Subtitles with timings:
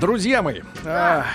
[0.00, 1.26] Друзья мои, да, а,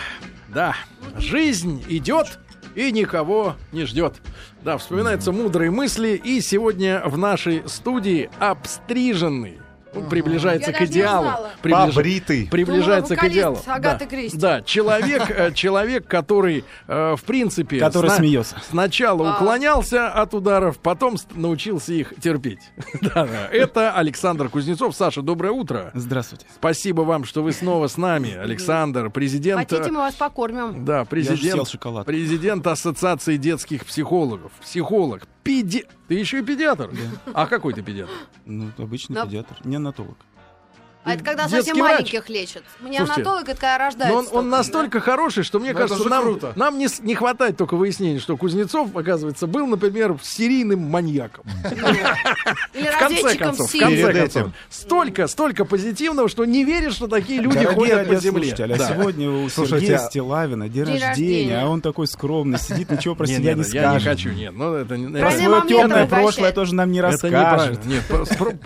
[0.54, 0.76] да
[1.18, 2.40] жизнь идет
[2.76, 4.16] и никого не ждет.
[4.62, 9.60] Да, вспоминаются мудрые мысли, и сегодня в нашей студии обстриженный
[10.10, 11.48] приближается Я к идеалу.
[11.62, 11.96] Приближ...
[11.96, 12.48] Побритый.
[12.50, 13.60] Приближается Думала, к идеалу.
[13.66, 14.00] Да.
[14.34, 18.18] да, человек, э, человек, который, э, в принципе, который сна...
[18.18, 18.56] смеется.
[18.70, 19.36] Сначала а.
[19.36, 22.60] уклонялся от ударов, потом научился их терпеть.
[23.02, 23.48] да, да.
[23.52, 24.96] Это Александр Кузнецов.
[24.96, 25.92] Саша, доброе утро.
[25.94, 26.46] Здравствуйте.
[26.56, 29.60] Спасибо вам, что вы снова с нами, Александр, президент.
[29.60, 30.86] Хотите, э, мы вас покормим?
[30.86, 31.70] Да, президент.
[32.06, 34.52] Президент Ассоциации детских психологов.
[34.62, 35.24] Психолог.
[35.44, 35.86] Педи...
[36.12, 36.90] Ты еще и педиатр?
[36.92, 37.32] Да.
[37.34, 38.12] А какой ты педиатр?
[38.46, 39.26] Ну, обычный Но...
[39.26, 40.18] педиатр, неонатолог.
[41.04, 41.92] А это когда совсем врач.
[41.94, 42.64] маленьких лечат.
[42.82, 44.14] Неонатолог это когда рождается.
[44.14, 45.06] Но он, он настолько да?
[45.06, 46.54] хороший, что мне но кажется, нам, круто.
[46.56, 51.44] нам не, не хватает только выяснения, что Кузнецов, оказывается, был, например, серийным маньяком.
[52.74, 54.52] Или в конце концов, в конце концов.
[54.70, 58.54] Столько, столько позитивного, что не веришь, что такие люди ходят по земле.
[58.54, 63.54] А сегодня у Сергея Стилавина день рождения, а он такой скромный, сидит, ничего про себя
[63.54, 63.74] не скажет.
[63.74, 64.54] Я не хочу, нет.
[64.54, 67.86] Ну, это Про свое темное прошлое тоже нам не расскажет.
[67.86, 68.04] Нет,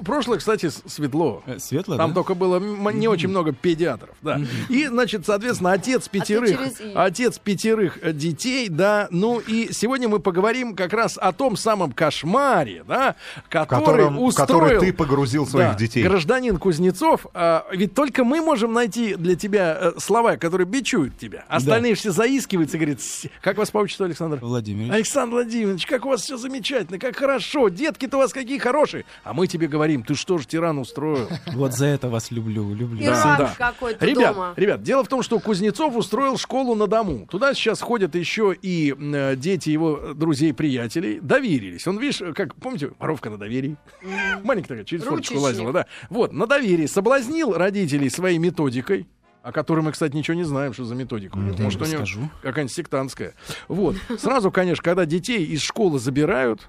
[0.03, 1.43] прошлое, кстати, светло.
[1.45, 2.59] Э, светло, Там только было
[2.91, 4.39] не очень много педиатров, да.
[4.69, 6.59] И, значит, соответственно, отец пятерых,
[6.95, 9.07] отец пятерых э, детей, да.
[9.11, 13.15] Ну и сегодня мы поговорим как раз о том самом кошмаре, да,
[13.49, 14.47] который Которым, устроил...
[14.47, 16.03] Который ты погрузил своих да, детей.
[16.03, 21.45] Гражданин Кузнецов, а, ведь только мы можем найти для тебя э, слова, которые бичуют тебя.
[21.47, 21.99] Остальные да.
[21.99, 22.99] все заискиваются, говорят,
[23.41, 24.39] как вас по отчеству, Александр?
[24.41, 24.93] Владимир.
[24.93, 29.05] Александр Владимирович, как у вас все замечательно, как хорошо, детки-то у вас какие хорошие.
[29.23, 31.27] А мы тебе говорим, ты что же тиран устроил?
[31.53, 33.03] Вот за это вас люблю, люблю.
[33.03, 33.55] Иран да.
[33.57, 34.53] какой-то ребят, дома.
[34.55, 37.27] Ребят, дело в том, что Кузнецов устроил школу на дому.
[37.29, 41.19] Туда сейчас ходят еще и э, дети его друзей-приятелей.
[41.21, 41.87] Доверились.
[41.87, 43.77] Он, видишь, как, помните, воровка на доверии?
[44.01, 44.43] Mm.
[44.43, 45.85] Маленькая такая, через форточку лазила, да.
[46.09, 46.85] Вот, на доверии.
[46.85, 49.07] Соблазнил родителей своей методикой
[49.45, 51.37] о которой мы, кстати, ничего не знаем, что за методика.
[51.37, 51.61] Mm-hmm.
[51.61, 53.35] Может, у него какая-нибудь сектантская.
[53.67, 53.95] Вот.
[54.17, 56.67] Сразу, конечно, когда детей из школы забирают,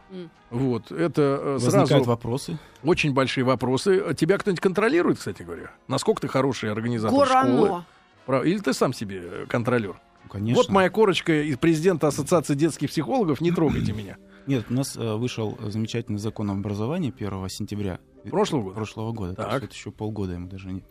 [0.50, 2.04] вот, это э, Возникают сразу...
[2.04, 2.58] вопросы.
[2.84, 4.14] Очень большие вопросы.
[4.14, 5.70] Тебя кто-нибудь контролирует, кстати говоря?
[5.88, 7.84] Насколько ты хороший организатор Горано.
[8.26, 8.46] школы?
[8.46, 9.98] Или ты сам себе контролер?
[10.30, 10.62] Конечно.
[10.62, 13.40] Вот моя корочка из президента Ассоциации детских психологов.
[13.40, 14.18] Не трогайте меня.
[14.46, 18.00] Нет, у нас э, вышел замечательный закон об образовании 1 сентября.
[18.30, 18.74] Прошлого года?
[18.74, 19.34] Прошлого года.
[19.34, 19.46] Так.
[19.46, 20.84] То есть это еще полгода ему даже нет.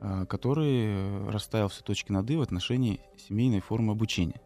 [0.00, 4.40] А, который расставил все точки над «и» в отношении семейной формы обучения.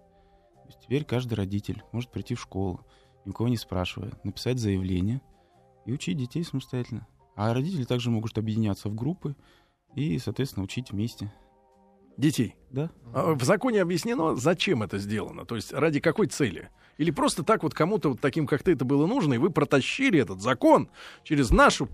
[0.54, 2.86] То есть теперь каждый родитель может прийти в школу,
[3.24, 5.20] никого не спрашивая, написать заявление
[5.86, 7.06] и учить детей самостоятельно.
[7.34, 9.36] А родители также могут объединяться в группы
[9.94, 11.32] и, соответственно, учить вместе.
[12.16, 12.56] Детей?
[12.70, 12.90] Да.
[13.14, 15.44] А в законе объяснено, зачем это сделано?
[15.44, 16.68] То есть ради какой цели?
[16.96, 20.20] Или просто так вот кому-то вот таким, как ты, это было нужно, и вы протащили
[20.20, 20.90] этот закон
[21.22, 21.88] через нашу...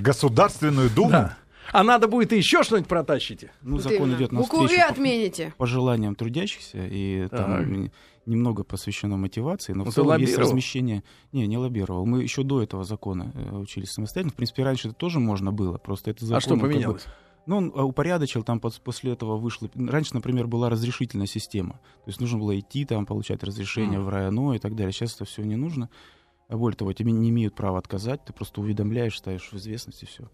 [0.00, 1.10] Государственную Думу?
[1.10, 1.38] Да.
[1.70, 3.52] А надо будет и еще что-нибудь протащите.
[3.62, 4.16] Ну, вот закон именно.
[4.16, 5.54] идет на встречу отмените.
[5.56, 7.90] По, желаниям трудящихся, и там
[8.26, 11.02] немного посвящено мотивации, но ну, в целом есть размещение...
[11.32, 12.06] Не, не лоббировал.
[12.06, 14.32] Мы еще до этого закона э, учились самостоятельно.
[14.32, 16.36] В принципе, раньше это тоже можно было, просто это закон...
[16.36, 17.02] А что поменялось?
[17.02, 19.68] Как бы, ну, он а, упорядочил, там после этого вышло...
[19.74, 21.74] Раньше, например, была разрешительная система.
[22.04, 24.04] То есть нужно было идти, там, получать разрешение mm.
[24.04, 24.92] в районо и так далее.
[24.92, 25.90] Сейчас это все не нужно.
[26.48, 30.06] А более того, тебе не имеют права отказать, ты просто уведомляешь, ставишь в известность и
[30.06, 30.28] все.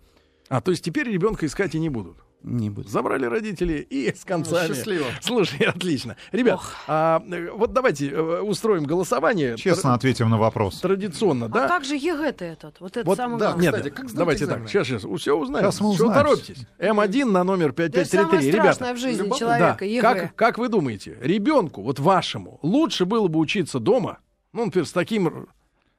[0.49, 2.19] А, то есть теперь ребенка искать и не будут?
[2.43, 2.91] Не будут.
[2.91, 4.69] Забрали родители и с концами.
[4.69, 5.07] Ну, счастливо.
[5.21, 6.17] Слушай, отлично.
[6.31, 7.23] Ребят, а,
[7.53, 9.57] вот давайте э, устроим голосование.
[9.57, 9.97] Честно Тр...
[9.97, 10.81] ответим на вопрос.
[10.81, 11.65] Традиционно, а да?
[11.65, 12.81] А как же ЕГЭ-то этот?
[12.81, 14.63] Вот это вот, самое да, Нет, Кстати, как давайте экзамен?
[14.63, 15.65] так, сейчас, сейчас, все узнаем.
[15.67, 16.13] Сейчас мы узнаем.
[16.13, 16.67] Все торопитесь.
[16.79, 18.49] М1 на номер 5533.
[18.49, 19.39] Это Ребята, в жизни любовь?
[19.39, 19.85] человека, да.
[19.85, 20.01] ЕГЭ.
[20.01, 24.19] Как, как вы думаете, ребенку, вот вашему, лучше было бы учиться дома,
[24.53, 25.49] ну, например, с таким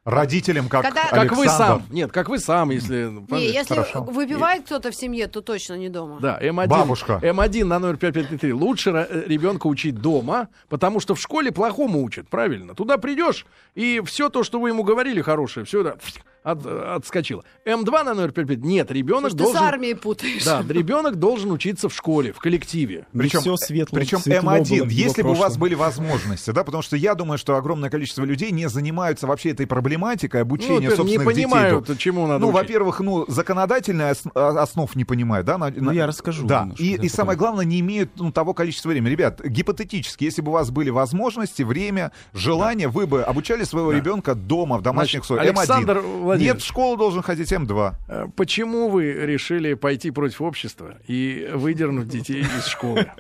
[0.10, 1.04] родителям, как Когда...
[1.04, 1.84] Как вы сам.
[1.90, 3.12] Нет, как вы сам, если...
[3.30, 4.04] Не, если Хорошо.
[4.04, 6.20] выпивает кто-то в семье, то точно не дома.
[6.20, 6.68] Да, М1.
[6.68, 7.20] Бабушка.
[7.22, 8.54] М1 на номер 5533.
[8.54, 12.76] Лучше э, ребенка учить дома, потому что в школе плохому учат, правильно?
[12.76, 15.98] Туда придешь, и все то, что вы ему говорили хорошее, все это
[16.44, 17.44] от, отскочила.
[17.66, 18.64] М2 на номер 55.
[18.64, 19.56] Нет, ребенок должен...
[19.56, 20.44] Ты с армией путаешь.
[20.44, 23.06] Да, ребенок должен учиться в школе, в коллективе.
[23.14, 27.16] Причем, все светло, причем М1, если бы у вас были возможности, да, потому что я
[27.16, 31.88] думаю, что огромное количество людей не занимаются вообще этой проблематикой обучения ну, собственных не понимают,
[31.88, 31.98] детей.
[31.98, 32.62] чему надо Ну, учить.
[32.62, 35.58] во-первых, ну, законодательные а, основ не понимают, да?
[35.58, 36.46] На, ну, я расскажу.
[36.46, 39.12] Да, немножко, и, и самое главное, не имеют ну, того количества времени.
[39.12, 42.94] Ребят, гипотетически, если бы у вас были возможности, время, желание, да.
[42.94, 43.98] вы бы обучали своего да.
[43.98, 45.54] ребенка дома, в домашних условиях.
[45.54, 46.29] М1.
[46.38, 47.96] Нет, в школу должен должен ходить М2.
[48.08, 53.12] Э, почему вы решили пойти против общества и выдернуть детей из школы?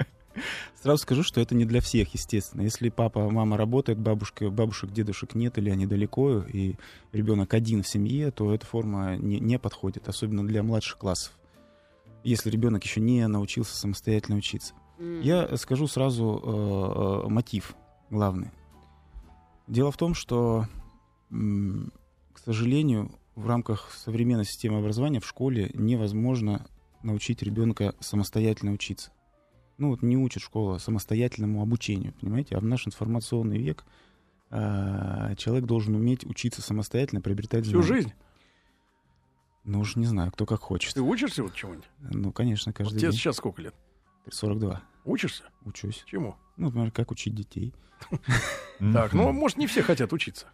[0.81, 2.61] Сразу скажу, что это не для всех, естественно.
[2.61, 6.75] Если папа, мама работает, бабушка, бабушек, дедушек нет или они далеко, и
[7.11, 11.33] ребенок один в семье, то эта форма не, не подходит, особенно для младших классов.
[12.23, 14.73] если ребенок еще не научился самостоятельно учиться.
[14.99, 15.21] Mm.
[15.23, 17.75] Я скажу сразу э, э, мотив
[18.09, 18.51] главный.
[19.67, 20.65] Дело в том, что,
[22.39, 26.65] к сожалению, в рамках современной системы образования в школе невозможно
[27.03, 29.11] научить ребенка самостоятельно учиться.
[29.77, 32.55] Ну вот не учит школа самостоятельному обучению, понимаете?
[32.55, 33.85] А в наш информационный век
[34.51, 37.83] э, человек должен уметь учиться самостоятельно, приобретать знания.
[37.83, 38.13] Всю жизнь?
[39.65, 40.93] Ну уж не знаю, кто как хочет.
[40.93, 41.89] Ты учишься вот чему-нибудь?
[41.99, 43.19] Ну, конечно, каждый вот тебе день.
[43.19, 43.75] сейчас сколько лет?
[44.29, 44.81] 42.
[45.03, 45.43] Учишься?
[45.65, 46.03] Учусь.
[46.05, 46.35] Чему?
[46.55, 47.73] Ну, например, как учить детей.
[48.93, 50.47] Так, ну, может, не все хотят учиться.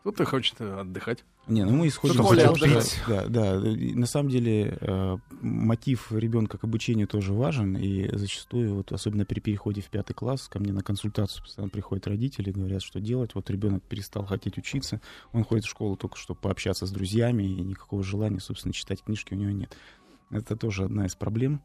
[0.00, 1.24] Кто-то хочет э, отдыхать.
[1.46, 2.82] Не, ну мы исходим из того, что...
[3.06, 8.92] Да, да, на самом деле э, мотив ребенка к обучению тоже важен, и зачастую, вот,
[8.92, 12.98] особенно при переходе в пятый класс, ко мне на консультацию постоянно приходят родители, говорят, что
[12.98, 13.34] делать.
[13.34, 15.02] Вот ребенок перестал хотеть учиться,
[15.32, 19.34] он ходит в школу только чтобы пообщаться с друзьями, и никакого желания, собственно, читать книжки
[19.34, 19.76] у него нет.
[20.30, 21.60] Это тоже одна из проблем.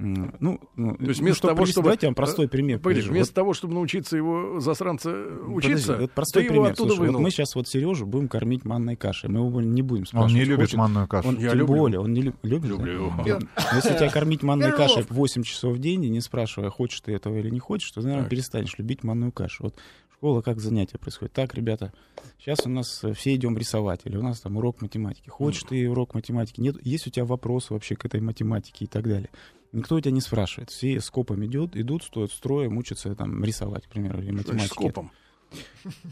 [0.00, 1.84] Ну, ну, то есть вместо ну, того, чтобы...
[1.86, 2.78] Давайте я вам простой э, пример.
[2.78, 3.34] Погоди, вместо вот...
[3.34, 6.64] того, чтобы научиться его засранца учиться, Подожди, простой ты пример.
[6.64, 7.14] его оттуда Слушай, вынул.
[7.14, 9.28] Вот мы сейчас вот Сережу будем кормить манной кашей.
[9.28, 10.32] Мы его не будем спрашивать.
[10.32, 10.76] Он не любит хочет...
[10.76, 11.28] манную кашу.
[11.28, 11.76] Он, я тем люблю.
[11.76, 12.36] более, он не люб...
[12.44, 12.70] любит.
[12.70, 13.12] Люблю.
[13.26, 13.38] Да?
[13.74, 17.36] Если тебя кормить манной кашей 8 часов в день, и не спрашивая, хочешь ты этого
[17.36, 18.30] или не хочешь, то, наверное, так.
[18.30, 19.64] перестанешь любить манную кашу.
[19.64, 19.74] Вот
[20.18, 21.32] школа, как занятие происходит.
[21.32, 21.92] Так, ребята,
[22.38, 25.28] сейчас у нас э, все идем рисовать, или у нас там урок математики.
[25.28, 26.60] Хочешь ты урок математики?
[26.60, 29.30] Нет, есть у тебя вопросы вообще к этой математике и так далее.
[29.70, 30.70] Никто у тебя не спрашивает.
[30.70, 34.74] Все скопом идет, идут, стоят строем, учатся там рисовать, к примеру, или математике.
[34.74, 35.12] скопом?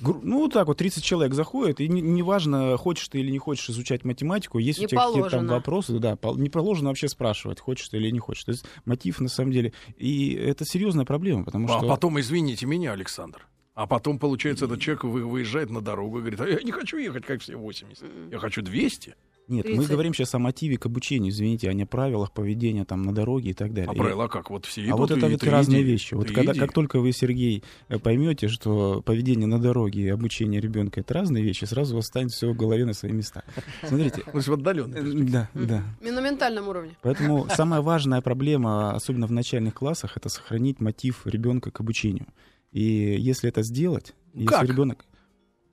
[0.00, 3.68] Ну, вот так вот, 30 человек заходит, и неважно, не хочешь ты или не хочешь
[3.68, 7.88] изучать математику, есть не у тебя какие-то там вопросы, да, не положено вообще спрашивать, хочешь
[7.88, 8.44] ты или не хочешь.
[8.44, 11.86] То есть мотив, на самом деле, и это серьезная проблема, потому а что...
[11.86, 16.40] А потом, извините меня, Александр, а потом, получается, этот человек выезжает на дорогу и говорит,
[16.40, 19.14] а я не хочу ехать, как все 80, я хочу 200.
[19.48, 19.78] Нет, 30.
[19.78, 23.14] мы говорим сейчас о мотиве к обучению, извините, а не о правилах поведения там на
[23.14, 23.90] дороге и так далее.
[23.90, 24.48] А правила как?
[24.48, 26.14] Вот все идут, А вот это ведь разные иди, вещи.
[26.14, 31.00] Вот когда, как только вы, Сергей, э, поймете, что поведение на дороге и обучение ребенка
[31.00, 33.44] это разные вещи, сразу у вас станет все в голове на свои места.
[33.84, 34.22] Смотрите.
[34.32, 35.00] То есть в отдаленной.
[35.00, 35.84] Э, да, да.
[36.00, 36.96] На ментальном уровне.
[37.02, 42.26] Поэтому самая важная проблема, особенно в начальных классах, это сохранить мотив ребенка к обучению.
[42.72, 44.14] И если это сделать,
[44.46, 44.62] как?
[44.62, 45.06] если ребенок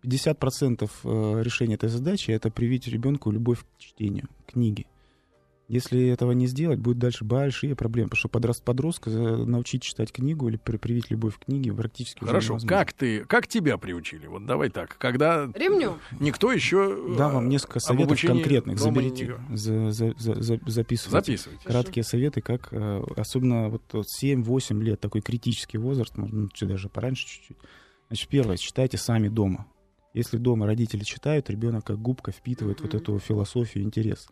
[0.03, 4.85] 50% э, решения этой задачи это привить ребенку любовь к чтению, книги.
[5.69, 10.49] Если этого не сделать, будет дальше большие проблемы, потому что подрост, подростка научить читать книгу
[10.49, 14.27] или привить любовь к книге практически Хорошо, как ты, как тебя приучили?
[14.27, 19.55] Вот давай так, когда ремню никто еще да вам несколько советов конкретных, заберите, не...
[19.55, 21.09] за, за, за, записывайте.
[21.09, 21.65] Записывайте.
[21.65, 23.83] Краткие советы, как э, особенно вот
[24.21, 27.57] 7-8 лет такой критический возраст, может даже пораньше чуть-чуть.
[28.07, 29.65] Значит, первое, читайте сами дома.
[30.13, 32.83] Если дома родители читают, ребенок как губка впитывает mm-hmm.
[32.83, 34.27] вот эту философию, интерес.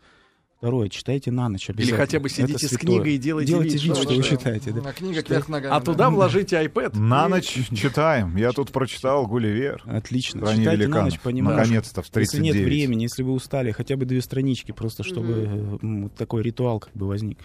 [0.62, 1.96] Второе, читайте на ночь обязательно.
[1.96, 4.70] Или хотя бы сидите с книгой и делайте, делайте вид, что, вы читаете.
[4.70, 4.90] Да.
[4.90, 5.74] А книга кверх ногами.
[5.74, 6.96] А туда вложите iPad.
[6.96, 8.36] На ночь читаем.
[8.36, 9.82] Я тут прочитал Гулливер.
[9.86, 10.54] Отлично.
[10.54, 11.58] Читайте на ночь, понимаешь.
[11.58, 12.32] Наконец-то в 39.
[12.32, 16.78] Если нет времени, если вы устали, хотя бы две странички, просто чтобы вот такой ритуал
[16.78, 17.40] как бы возник.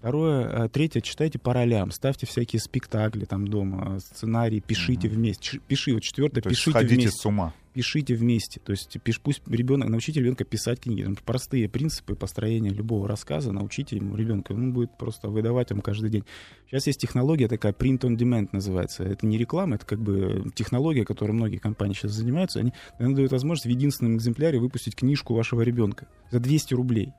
[0.00, 1.90] Второе, э, третье, читайте по ролям.
[1.90, 5.58] Ставьте всякие спектакли там дома, сценарии, пишите вместе.
[5.66, 7.12] Пиши, вот четвертое, пишите вместе.
[7.12, 8.60] с ума пишите вместе.
[8.60, 11.02] То есть пиш, пусть ребенок, научите ребенка писать книги.
[11.02, 14.52] Там, простые принципы построения любого рассказа, научите ему ребенка.
[14.52, 16.24] Он будет просто выдавать вам каждый день.
[16.66, 19.04] Сейчас есть технология такая, print on demand называется.
[19.04, 22.60] Это не реклама, это как бы технология, которой многие компании сейчас занимаются.
[22.60, 27.12] Они, они дают возможность в единственном экземпляре выпустить книжку вашего ребенка за 200 рублей.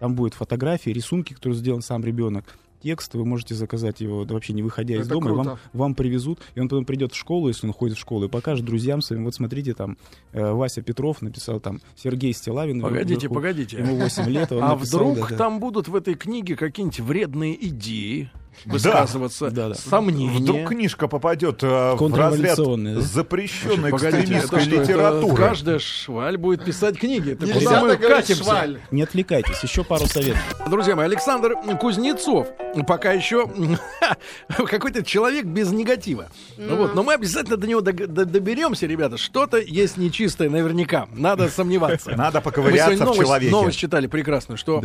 [0.00, 4.52] Там будет фотографии, рисунки, которые сделан сам ребенок текст, вы можете заказать его да, вообще
[4.52, 7.66] не выходя Это из дома, вам, вам привезут, и он потом придет в школу, если
[7.66, 9.96] он ходит в школу, и покажет друзьям своим, вот смотрите, там,
[10.32, 12.80] э, Вася Петров написал там, Сергей Стилавин.
[12.80, 13.78] Погодите, вверху, погодите.
[13.78, 18.30] Ему 8 лет, А написал, вдруг да, там будут в этой книге какие-нибудь вредные идеи?
[18.64, 19.74] Высказываться, да, да.
[19.74, 20.38] сомнения.
[20.38, 25.36] Вдруг книжка попадет э, в разряд запрещенной Погодите, экстремистской литературы.
[25.36, 27.32] Каждая шваль будет писать книги.
[27.32, 28.44] Это куда мы катимся?
[28.44, 28.80] Шваль.
[28.90, 30.40] Не отвлекайтесь, еще пару советов.
[30.68, 32.48] Друзья мои, Александр Кузнецов
[32.86, 33.50] пока еще
[34.48, 36.28] какой-то человек без негатива.
[36.56, 36.76] Mm-hmm.
[36.76, 39.18] Вот, но мы обязательно до него доберемся, ребята.
[39.18, 41.08] Что-то есть нечистое наверняка.
[41.12, 42.10] Надо сомневаться.
[42.16, 43.50] Надо поковыряться в человеке.
[43.50, 44.82] Новость читали прекрасную, что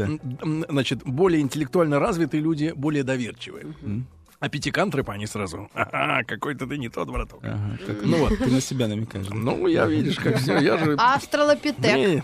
[0.69, 3.03] значит, более интеллектуально развитые люди более
[3.57, 3.97] доверчивые.
[3.97, 4.03] Mm-hmm.
[4.39, 5.67] А пятикантропы они сразу.
[5.73, 7.39] Ага, какой-то ты не тот, браток.
[7.41, 8.37] Ага, ну вот.
[8.37, 9.25] Ты на себя намекаешь.
[9.31, 10.59] Ну, я видишь, как все.
[10.59, 10.95] Я же...
[10.99, 12.23] Австралопитек.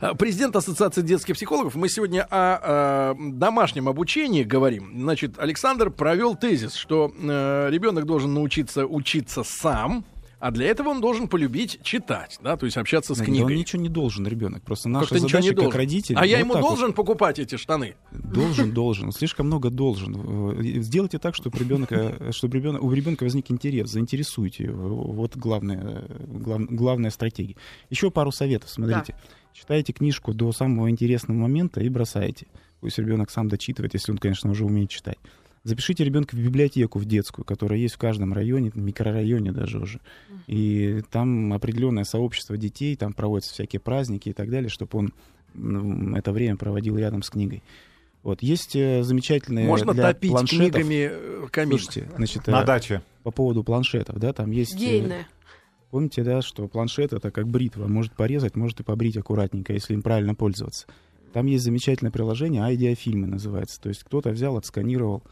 [0.00, 1.74] А, президент Ассоциации детских психологов.
[1.74, 4.90] Мы сегодня о, о домашнем обучении говорим.
[5.02, 10.06] Значит, Александр провел тезис, что э, ребенок должен научиться учиться сам,
[10.40, 13.54] А для этого он должен полюбить читать, да, то есть общаться с да, книгой.
[13.54, 14.62] Он ничего не должен, ребенок.
[14.62, 16.16] Просто наша как задача как родитель.
[16.18, 16.96] А я ему должен вот...
[16.96, 17.94] покупать эти штаны.
[18.10, 19.12] Должен, должен.
[19.12, 20.82] Слишком много должен.
[20.82, 25.12] Сделайте так, чтобы ребенка, чтобы ребенок, у ребенка возник интерес, заинтересуйте его.
[25.12, 27.56] Вот главная, глав, главная стратегия.
[27.90, 28.70] Еще пару советов.
[28.70, 29.32] Смотрите, да.
[29.52, 32.46] читайте книжку до самого интересного момента и бросаете.
[32.80, 35.18] Пусть ребенок сам дочитывает, если он, конечно, уже умеет читать.
[35.62, 40.00] Запишите ребенка в библиотеку в детскую, которая есть в каждом районе, микрорайоне даже уже.
[40.46, 46.32] И там определенное сообщество детей, там проводятся всякие праздники и так далее, чтобы он это
[46.32, 47.62] время проводил рядом с книгой.
[48.22, 50.72] Вот есть э, замечательные Можно для топить планшетов.
[50.72, 51.78] книгами э, камин.
[51.78, 53.02] Слушайте, значит, на э, даче.
[53.22, 54.76] По поводу планшетов, да, там есть.
[54.76, 55.26] Гейны.
[55.90, 60.02] Помните, да, что планшет это как бритва, может порезать, может и побрить аккуратненько, если им
[60.02, 60.86] правильно пользоваться.
[61.32, 63.80] Там есть замечательное приложение, айдиафильмы называется.
[63.80, 65.22] То есть кто-то взял, отсканировал.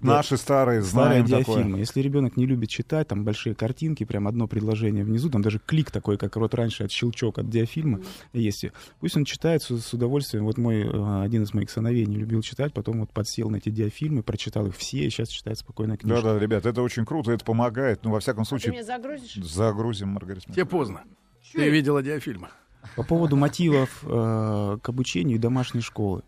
[0.00, 1.78] Наши старые знаем старые диафильмы.
[1.78, 5.90] Если ребенок не любит читать, там большие картинки, прям одно предложение внизу, там даже клик
[5.90, 8.40] такой, как вот раньше от щелчок от диафильма mm-hmm.
[8.40, 8.66] есть.
[9.00, 10.44] Пусть он читает с, с удовольствием.
[10.44, 13.70] Вот мой э, один из моих сыновей не любил читать, потом вот подсел на эти
[13.70, 16.22] диафильмы, прочитал их все, и сейчас читает спокойно книжку.
[16.22, 18.04] Да-да, ребят, это очень круто, это помогает.
[18.04, 18.70] Ну, во всяком случае...
[18.70, 19.34] А ты меня загрузишь?
[19.34, 20.52] Загрузим, Маргарита.
[20.52, 21.02] Тебе поздно.
[21.42, 21.58] Чё?
[21.58, 22.48] Ты видела диафильмы.
[22.96, 26.22] По поводу мотивов э, к обучению и домашней школы.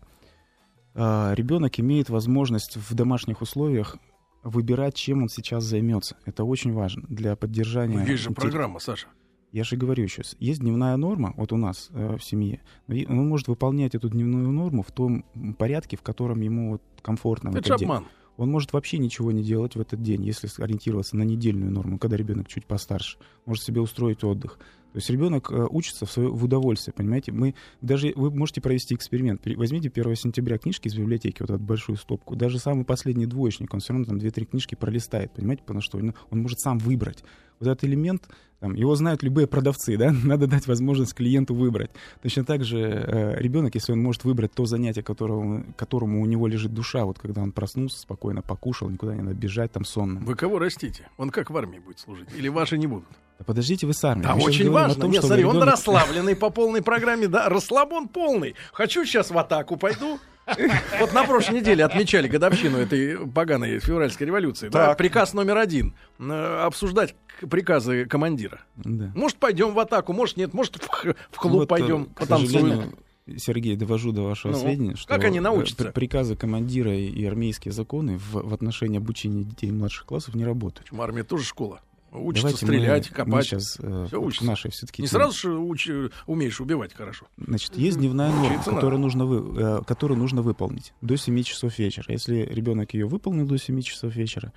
[0.93, 3.97] Э, ребенок имеет возможность в домашних условиях
[4.43, 6.15] выбирать, чем он сейчас займется.
[6.25, 7.97] Это очень важно для поддержания.
[7.97, 9.07] Ну, есть же программа, Саша.
[9.51, 13.47] Я же говорю еще, есть дневная норма, вот у нас э, в семье, он может
[13.47, 15.23] выполнять эту дневную норму в том
[15.57, 17.49] порядке, в котором ему вот комфортно.
[17.55, 18.03] Это же обман.
[18.03, 18.11] День.
[18.37, 22.17] Он может вообще ничего не делать в этот день, если ориентироваться на недельную норму, когда
[22.17, 23.17] ребенок чуть постарше.
[23.45, 24.59] Может себе устроить отдых.
[24.95, 27.33] То есть ребенок э, учится в, свое, в удовольствие, понимаете?
[27.33, 29.41] Мы даже вы можете провести эксперимент.
[29.57, 32.37] Возьмите 1 сентября книжки из библиотеки, вот эту большую стопку.
[32.37, 35.63] Даже самый последний двоечник, он все равно там 2-3 книжки пролистает, понимаете?
[35.63, 37.25] Потому что он, он может сам выбрать.
[37.59, 38.27] Вот этот элемент,
[38.59, 40.11] там, его знают любые продавцы, да?
[40.23, 41.91] Надо дать возможность клиенту выбрать.
[42.21, 46.47] Точно так же э, ребенок, если он может выбрать то занятие, которого, которому у него
[46.47, 50.25] лежит душа, вот когда он проснулся, спокойно покушал, никуда не надо бежать, там сонным.
[50.25, 51.07] Вы кого растите?
[51.17, 52.27] Он как в армии будет служить?
[52.35, 53.07] Или ваши не будут?
[53.37, 54.23] Да подождите вы сами.
[54.23, 55.01] Да, очень важно.
[55.01, 55.61] Том, Нет, смотри, ребенок...
[55.61, 58.55] он расслабленный по полной программе, да, расслабон полный.
[58.71, 60.19] Хочу сейчас в атаку пойду.
[60.99, 64.69] Вот на прошлой неделе отмечали годовщину этой поганой февральской революции.
[64.69, 65.93] Да, приказ номер один.
[66.19, 68.61] Э, обсуждать приказы командира.
[68.77, 69.11] Да.
[69.15, 70.87] Может, пойдем в атаку, может, нет, может, в,
[71.31, 72.95] в клуб вот, пойдем, потанцуем.
[73.37, 75.91] Сергей, довожу до вашего ну, сведения, что как они научатся?
[75.91, 80.83] приказы командира и армейские законы в, в отношении обучения детей младших классов не работают.
[80.83, 81.81] Почему армия тоже школа?
[82.17, 83.33] Учится Давайте стрелять, мы, копать.
[83.33, 84.45] Мы сейчас э, Все учится.
[84.45, 85.01] нашей все-таки.
[85.01, 85.89] Не сразу же уч,
[86.25, 87.27] умеешь убивать хорошо.
[87.37, 92.05] Значит, есть дневная норма, которую нужно, вы, э, которую нужно выполнить до 7 часов вечера.
[92.09, 94.53] Если ребенок ее выполнил до 7 часов вечера,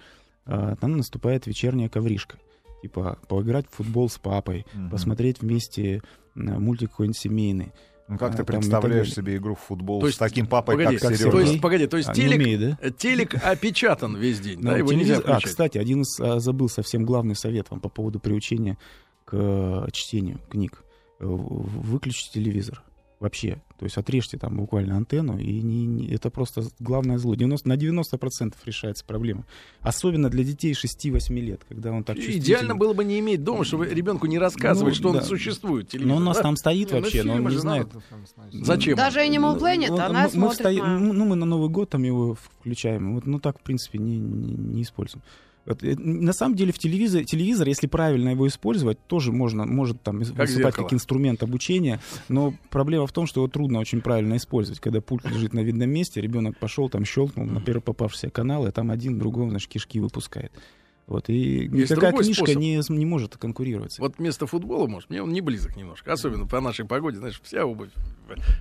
[0.47, 2.39] э, там наступает вечерняя ковришка.
[2.83, 4.91] Типа поиграть в футбол с папой, угу.
[4.91, 6.03] посмотреть вместе
[6.35, 7.73] мультик какой-нибудь семейный.
[8.09, 10.97] Ну как а, ты представляешь себе игру в футбол то есть, с таким папой, погоди,
[10.97, 11.31] как Сережа?
[11.31, 12.91] То есть, погоди, то есть а, телек, умеет, да?
[12.91, 15.17] телек опечатан весь день, да, его телевизор...
[15.17, 15.45] нельзя включать.
[15.45, 18.79] А, кстати, один из, а, забыл совсем главный совет вам по поводу приучения
[19.27, 20.83] к а, чтению книг.
[21.21, 22.83] Выключите телевизор
[23.21, 23.61] вообще.
[23.79, 27.35] То есть отрежьте там буквально антенну, и не, не, это просто главное зло.
[27.35, 29.45] 90, на 90% решается проблема.
[29.81, 33.89] Особенно для детей 6-8 лет, когда он так Идеально было бы не иметь дома, чтобы
[33.89, 35.19] ребенку не рассказывать, ну, что да.
[35.19, 35.89] он существует.
[35.89, 36.17] Телевизор.
[36.17, 37.89] Но у нас там стоит ну, вообще, но он не знает.
[38.53, 38.97] Зачем?
[38.97, 42.35] Даже Animal Planet, ну, она мы, смотрит стои, ну, мы на Новый год там его
[42.35, 43.15] включаем.
[43.15, 45.23] Вот, ну так, в принципе, не, не, не используем.
[45.69, 50.17] Э, на самом деле в телевизоре, телевизор, если правильно его использовать, тоже можно, может там
[50.17, 50.85] как выступать зеркало.
[50.85, 54.81] как инструмент обучения, но проблема в том, что его трудно очень правильно использовать.
[54.81, 58.71] Когда пульт лежит на видном месте, ребенок пошел, там щелкнул на первый попавшийся канал, и
[58.71, 60.53] там один другого, значит, кишки выпускает.
[61.07, 63.99] Вот, и Есть никакая книжка не, не может конкурировать.
[63.99, 66.13] Вот вместо футбола, может, мне он не близок немножко.
[66.13, 67.91] Особенно по нашей погоде, знаешь, вся обувь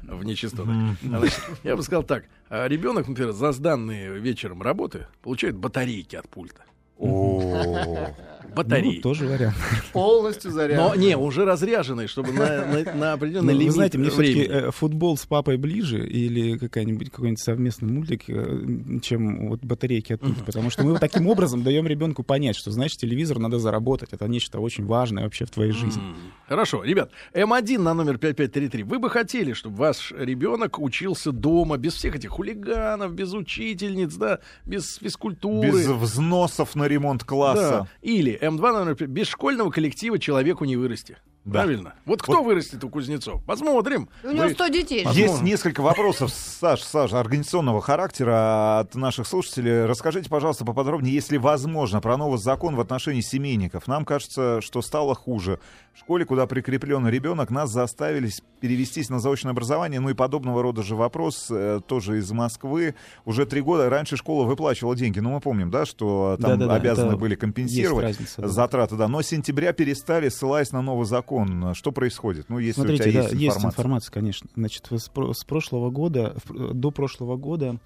[0.04, 0.74] в нечистотах.
[1.04, 2.24] Значит, я бы сказал так.
[2.48, 6.64] А ребенок, например, за сданные вечером работы получает батарейки от пульта.
[7.00, 8.12] О,
[8.56, 8.96] батареи.
[8.98, 9.56] Ну, тоже вариант.
[9.94, 10.90] Полностью заряженный.
[10.90, 14.44] Но не, уже разряженный, чтобы на, на, на определенный ну, лимит Вы знаете, мне все-таки
[14.44, 20.22] э, футбол с папой ближе или какая-нибудь, какой-нибудь совместный мультик, э, чем вот батарейки от
[20.22, 20.44] пульта.
[20.44, 24.10] Потому что мы таким образом даем ребенку понять, что, значит, телевизор надо заработать.
[24.14, 26.02] Это нечто очень важное вообще в твоей жизни.
[26.48, 28.84] Хорошо, ребят, М1 на номер 5533.
[28.84, 34.40] Вы бы хотели, чтобы ваш ребенок учился дома без всех этих хулиганов, без учительниц, да,
[34.66, 35.70] без физкультуры.
[35.70, 37.70] Без взносов на ремонт класса.
[37.70, 37.88] Да.
[38.02, 41.18] Или М2 номер без школьного коллектива человеку не вырасти.
[41.48, 41.62] Да.
[41.62, 41.94] Правильно.
[42.06, 42.46] Вот кто вот.
[42.46, 43.42] вырастет у Кузнецов?
[43.46, 44.10] Посмотрим.
[44.22, 45.06] У него 100 детей.
[45.06, 45.32] Посмотрим.
[45.32, 49.86] Есть несколько вопросов, Саш, Саш, организационного характера от наших слушателей.
[49.86, 53.88] Расскажите, пожалуйста, поподробнее, если возможно, про новый закон в отношении семейников.
[53.88, 55.62] Нам кажется, что стало хуже.
[55.98, 58.30] В школе, куда прикреплен ребенок, нас заставили
[58.62, 60.00] перевестись на заочное образование.
[60.00, 62.94] Ну и подобного рода же вопрос э, тоже из Москвы.
[63.26, 65.18] Уже три года раньше школа выплачивала деньги.
[65.18, 68.48] Ну, мы помним, да, что там да, да, обязаны да, были компенсировать разница, да.
[68.48, 68.96] затраты.
[68.96, 69.08] Да.
[69.08, 72.48] Но с сентября перестали, ссылаясь на новый закон что происходит?
[72.48, 73.56] Ну, если Смотрите, у тебя да, есть информация.
[73.56, 74.50] есть информация, конечно.
[74.56, 77.80] Значит, с прошлого года, до прошлого года,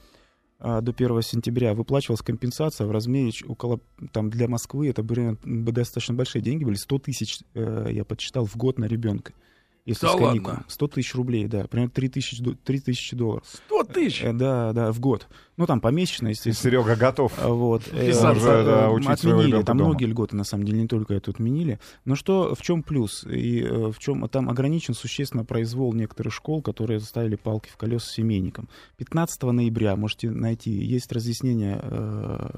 [0.61, 3.79] до 1 сентября выплачивалась компенсация в размере около,
[4.11, 8.55] там, для Москвы, это были достаточно большие деньги, были 100 тысяч, э, я подсчитал, в
[8.55, 9.33] год на ребенка.
[9.85, 10.63] Если да с ладно?
[10.67, 13.43] 100 тысяч рублей, да, примерно 3 тысячи, 3 тысячи долларов.
[13.65, 14.21] 100 тысяч?
[14.23, 15.27] Э, да, да, в год.
[15.57, 16.71] Ну, там помесячно, естественно.
[16.71, 17.33] Серега готов.
[17.37, 17.83] А, вот.
[17.91, 19.89] Э, уже, да, отменили, там дома.
[19.89, 21.79] многие льготы, на самом деле, не только это отменили.
[22.05, 23.23] Но что, в чем плюс?
[23.25, 28.07] И э, в чем там ограничен существенно произвол некоторых школ, которые заставили палки в колеса
[28.11, 28.69] семейникам.
[28.97, 32.49] 15 ноября, можете найти, есть разъяснение э,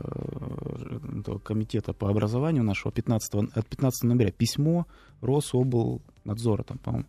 [1.44, 4.88] комитета по образованию нашего 15, от 15 ноября, письмо
[5.22, 7.08] Рособл надзора там, по-моему.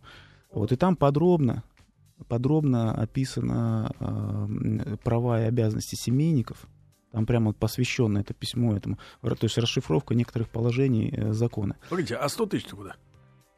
[0.51, 1.63] Вот и там подробно,
[2.27, 6.67] подробно описано э, права и обязанности семейников.
[7.11, 8.97] Там прямо посвящено это письмо этому.
[9.21, 11.77] То есть расшифровка некоторых положений э, закона.
[11.89, 12.95] Погодите, а 100 тысяч куда?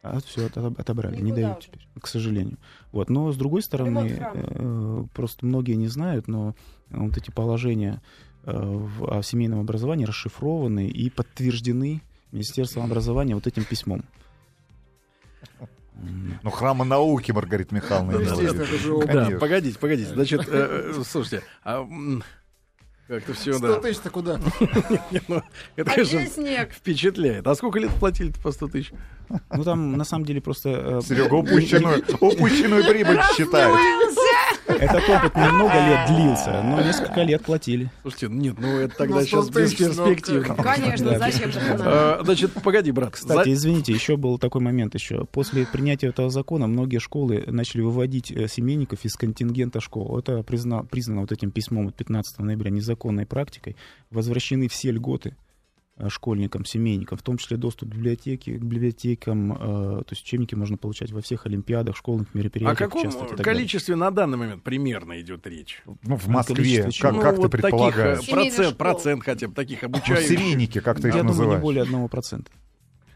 [0.04, 1.68] А все отобрали, Никуда не дают уже.
[1.68, 2.58] теперь, к сожалению.
[2.92, 3.10] Вот.
[3.10, 6.56] Но с другой стороны, э, просто многие не знают, но
[6.90, 8.02] вот эти положения
[8.44, 14.04] э, в, о семейном образовании расшифрованы и подтверждены Министерством образования вот этим письмом.
[16.44, 18.20] Ну, храма науки, Маргарита Михайловна.
[18.20, 20.14] Естественно, это же Да, погодите, погодите.
[20.14, 21.88] Значит, э, э, слушайте, а
[23.08, 23.80] как-то все, 100 да.
[23.80, 24.40] тысяч-то куда?
[25.30, 25.42] ну,
[25.78, 26.20] это, конечно,
[26.70, 27.48] впечатляет.
[27.48, 28.92] А сколько лет платили по 100 тысяч?
[29.50, 31.00] Ну, там, на самом деле, просто...
[31.00, 33.78] Э, Серега упущенную, упущенную прибыль считает.
[34.68, 37.90] Этот опыт немного лет длился, но несколько лет платили.
[38.02, 40.56] Слушайте, нет, ну это тогда сейчас бесперспективно.
[40.56, 43.14] Конечно, зачем же а, Значит, погоди, брат.
[43.14, 45.26] Кстати, извините, еще был такой момент еще.
[45.26, 50.20] После принятия этого закона многие школы начали выводить э, семейников из контингента школ.
[50.20, 53.76] Это признано вот этим письмом от 15 ноября незаконной практикой.
[54.12, 55.36] Возвращены все льготы
[56.10, 60.78] школьникам, семейникам, в том числе доступ к библиотеке, к библиотекам, э, то есть учебники можно
[60.78, 62.80] получать во всех олимпиадах, школьных мероприятиях.
[62.80, 65.82] О каком количестве на данный момент примерно идет речь?
[66.04, 68.20] Ну, в Москве, как, ну, как вот ты предполагаешь?
[68.20, 70.30] Таких, процент, процент хотя бы таких обучающих.
[70.30, 71.38] Ну, семейники, как ты их Я называешь?
[71.38, 72.52] думаю, не более одного процента.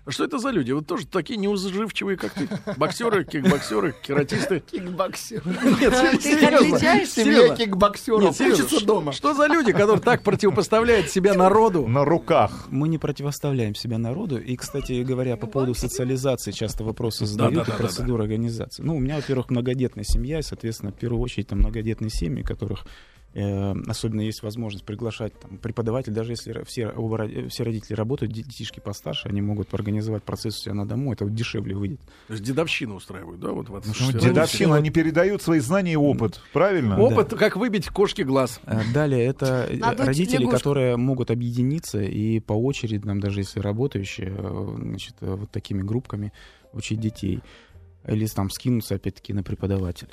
[0.07, 0.71] Что это за люди?
[0.71, 2.49] Вот тоже такие неуживчивые, как ты.
[2.75, 4.61] Боксеры, кикбоксеры, кератисты.
[4.61, 5.43] Кикбоксеры.
[5.45, 7.05] Нет, серьезно.
[7.05, 9.11] Семья кикбоксеров учится дома.
[9.11, 11.87] Что за люди, которые так противопоставляют себя народу?
[11.87, 12.67] На руках.
[12.69, 14.39] Мы не противоставляем себя народу.
[14.39, 18.81] И, кстати говоря, по поводу социализации часто вопросы задают и процедуры организации.
[18.81, 22.85] Ну, у меня, во-первых, многодетная семья, и, соответственно, в первую очередь, там многодетные семьи, которых
[23.33, 29.29] особенно есть возможность приглашать там, преподавателей, даже если все, оба, все родители работают, детишки постарше,
[29.29, 32.01] они могут организовать процесс у себя на дому, это вот дешевле выйдет.
[32.27, 33.51] То есть дедовщину устраивают, да?
[33.51, 36.99] Вот, вот, ну, дедовщину, они передают свои знания и опыт, правильно?
[36.99, 37.37] Опыт, да.
[37.37, 38.59] как выбить кошки глаз.
[38.65, 40.57] Э, далее, это Надуть родители, лягушку.
[40.57, 46.33] которые могут объединиться и по очереди, нам даже если работающие, э, значит, вот такими группками
[46.73, 47.41] учить детей.
[48.07, 50.09] Или там скинуться, опять-таки, на преподавателя.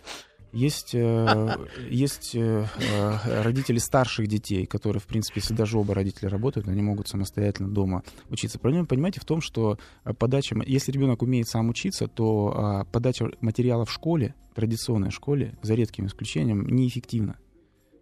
[0.53, 1.57] Есть, э,
[1.91, 6.81] есть э, э, родители старших детей, которые, в принципе, если даже оба родителя работают, они
[6.81, 8.59] могут самостоятельно дома учиться.
[8.59, 9.79] Проблема, понимаете, в том, что
[10.19, 15.75] подача, если ребенок умеет сам учиться, то а, подача материала в школе, традиционной школе, за
[15.75, 17.35] редким исключением, неэффективна.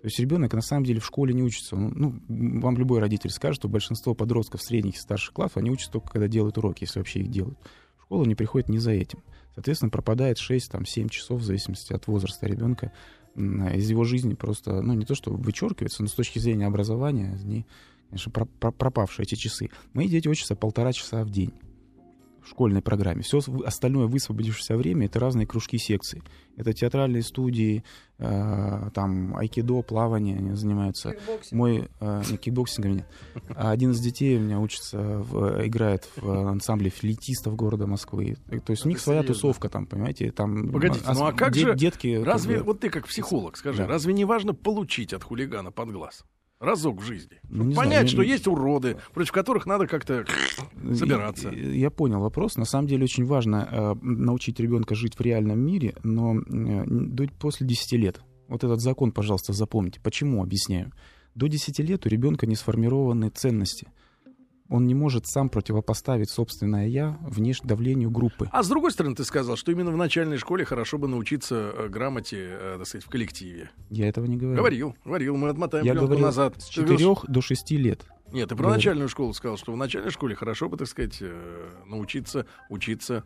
[0.03, 1.75] То есть ребенок на самом деле в школе не учится.
[1.75, 6.11] Ну, вам любой родитель скажет, что большинство подростков средних и старших классов, они учатся только
[6.11, 7.59] когда делают уроки, если вообще их делают.
[7.99, 9.25] В школу они приходят не за этим.
[9.57, 12.93] Соответственно, пропадает 6-7 часов в зависимости от возраста ребенка
[13.35, 17.67] из его жизни просто, ну, не то, что вычеркивается, но с точки зрения образования они,
[18.09, 19.71] конечно, пропавшие эти часы.
[19.95, 21.53] Мои дети учатся полтора часа в день
[22.47, 23.23] в школьной программе.
[23.23, 26.23] Все остальное высвободившееся время— это разные кружки секции.
[26.57, 27.85] Это театральные студии,
[28.19, 31.13] э, там, айкидо, плавание они занимаются.
[31.13, 31.53] Кикбоксинг.
[31.53, 33.07] Мой, э, не, кикбоксингом нет.
[33.57, 38.37] А один из детей у меня учится, в, играет в ансамбле флейтистов города Москвы.
[38.65, 40.31] То есть у них своя тусовка там, понимаете?
[40.31, 41.75] Там, Погодите, ну а как же...
[41.75, 42.23] Детки...
[42.23, 43.89] Разве, вот ты как психолог, скажи, да.
[43.89, 46.25] разве не важно получить от хулигана под глаз?
[46.67, 47.41] Разок в жизни.
[47.49, 48.33] Ну, Понять, знаю, что я...
[48.33, 50.27] есть уроды, против которых надо как-то
[50.95, 51.51] собираться.
[51.51, 52.57] Я, я понял вопрос.
[52.57, 57.67] На самом деле очень важно э, научить ребенка жить в реальном мире, но э, после
[57.67, 58.21] 10 лет.
[58.49, 60.01] Вот этот закон, пожалуйста, запомните.
[60.01, 60.43] Почему?
[60.43, 60.93] Объясняю.
[61.35, 63.89] До 10 лет у ребенка не сформированы ценности.
[64.69, 68.49] Он не может сам противопоставить собственное я внеш давлению группы.
[68.53, 71.89] А с другой стороны, ты сказал, что именно в начальной школе хорошо бы научиться э,
[71.89, 73.71] грамоте, э, так сказать, в коллективе.
[73.91, 74.57] Я этого не говорил.
[74.57, 76.61] Говорил, говорил, мы отмотаем Я говорил назад.
[76.61, 78.07] С 4 до 6 лет.
[78.33, 78.79] Нет, ты про Говорит.
[78.79, 83.25] начальную школу сказал, что в начальной школе хорошо бы, так сказать, э, научиться учиться,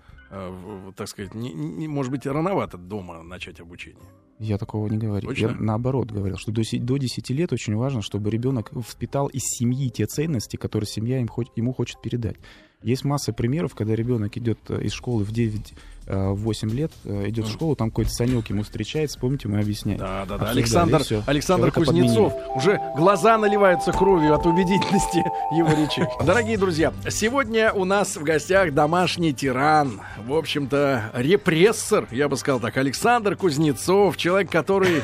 [0.96, 4.05] так сказать, не, не, может быть, рановато дома начать обучение.
[4.40, 5.29] Я такого не говорил.
[5.29, 5.48] Точно?
[5.48, 9.90] Я наоборот говорил, что до, до 10 лет очень важно, чтобы ребенок впитал из семьи
[9.90, 12.37] те ценности, которые семья им, ему хочет передать.
[12.83, 15.74] Есть масса примеров, когда ребенок идет э, из школы в 9
[16.11, 19.98] 8 лет, э, идет в школу, там какой-то Санек ему встречается, помните, мы объясняем.
[19.98, 20.50] Да, да, да.
[20.50, 22.33] Александр, Александр Кузнецов.
[22.33, 22.57] Подменили.
[22.57, 25.18] Уже глаза наливаются кровью от убедительности
[25.57, 26.07] его речи.
[26.24, 30.00] Дорогие друзья, сегодня у нас в гостях домашний тиран.
[30.26, 35.03] В общем-то, репрессор, я бы сказал так, Александр Кузнецов, человек, который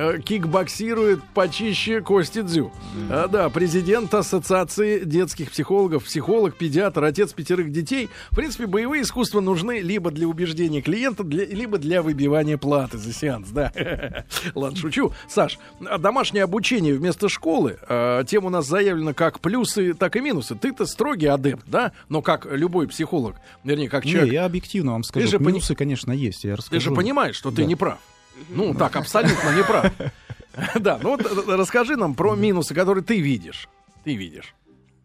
[0.00, 2.70] Э, кикбоксирует почище Кости Дзю.
[3.10, 8.08] А, да, президент Ассоциации детских психологов, психолог, педиатр, отец пятерых детей.
[8.30, 13.12] В принципе, боевые искусства нужны либо для убеждения клиента, для, либо для выбивания платы за
[13.12, 13.72] сеанс, да.
[14.54, 15.12] Ладно, шучу.
[15.26, 15.58] Саш,
[15.98, 20.54] домашнее обучение вместо школы, э, тем у нас заявлено как плюсы, так и минусы.
[20.54, 21.90] Ты-то строгий адепт, да?
[22.08, 24.28] Но как любой психолог, вернее, как человек...
[24.28, 25.76] Не, я объективно вам скажу, минусы, пони...
[25.76, 26.78] конечно, есть, я расскажу.
[26.78, 27.56] Ты же понимаешь, что да.
[27.56, 27.98] ты не прав.
[28.48, 29.92] Ну, так, абсолютно не прав.
[30.80, 33.68] Да, ну вот э, расскажи нам про минусы, которые ты видишь.
[34.02, 34.56] Ты видишь.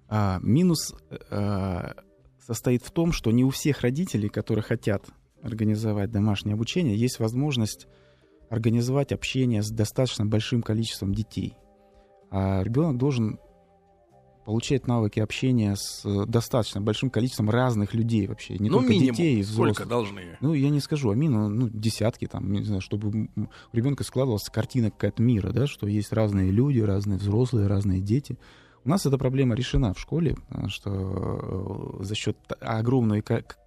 [0.09, 0.95] А, минус
[1.29, 1.93] а,
[2.45, 5.05] состоит в том, что не у всех родителей, которые хотят
[5.43, 7.87] организовать домашнее обучение, есть возможность
[8.49, 11.55] организовать общение с достаточно большим количеством детей.
[12.31, 13.39] А ребенок должен
[14.45, 18.57] получать навыки общения с э, достаточно большим количеством разных людей вообще.
[18.57, 19.15] Не ну, только минимум.
[19.15, 19.75] детей, взрослых.
[19.75, 20.37] Сколько должны?
[20.41, 24.49] Ну, я не скажу, а минимум, ну, десятки, там, не знаю, чтобы у ребенка складывалась
[24.49, 28.37] картина какая-то мира, да, что есть разные люди, разные взрослые, разные дети.
[28.85, 30.35] У нас эта проблема решена в школе,
[30.67, 33.23] что э, за счет огромной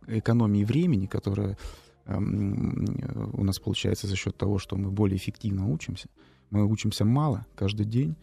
[0.07, 1.57] экономии времени, которая
[2.05, 6.09] эм, у нас получается за счет того, что мы более эффективно учимся,
[6.51, 8.17] мы учимся мало каждый день,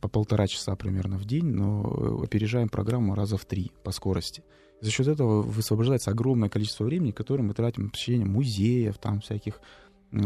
[0.00, 4.42] по полтора часа примерно в день, но э, опережаем программу раза в три по скорости.
[4.80, 9.60] За счет этого высвобождается огромное количество времени, которое мы тратим на посещение музеев, там всяких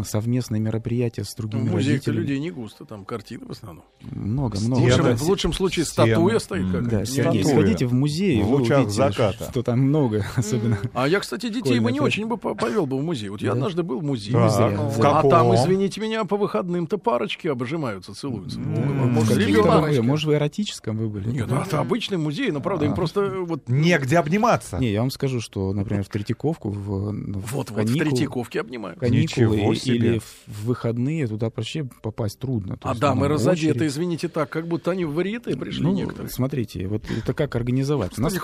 [0.04, 2.18] совместные мероприятия с другими ну, родителями.
[2.18, 3.84] людей не густо, там картины в основном.
[4.02, 4.80] Много, много.
[4.80, 6.08] В лучшем, да, в лучшем случае стены.
[6.08, 6.72] статуя стоит.
[6.72, 9.48] Как да, Сергей, сходите в музей, в лучах увидите, заката.
[9.50, 10.78] что там много, особенно.
[10.92, 13.28] А я, кстати, детей бы не очень бы повел бы в музей.
[13.28, 14.36] Вот я однажды был в музее.
[14.36, 18.58] А там, извините меня, по выходным-то парочки обжимаются, целуются.
[18.58, 21.28] Может, в эротическом вы были?
[21.30, 22.94] Нет, это обычный музей, но, правда, им а.
[22.94, 23.68] просто вот...
[23.68, 24.78] Негде обниматься.
[24.78, 26.70] Не, я вам скажу, что, например, в Третьяковку...
[26.70, 28.98] Вот, вот, в Третьяковке обнимают.
[28.98, 32.76] Каникулы или в выходные туда вообще попасть трудно.
[32.76, 36.30] То а да, мы разодеты, извините так, как будто они в варьете пришли ну, некоторые.
[36.30, 38.18] Смотрите, вот это как организовать?
[38.18, 38.34] У нас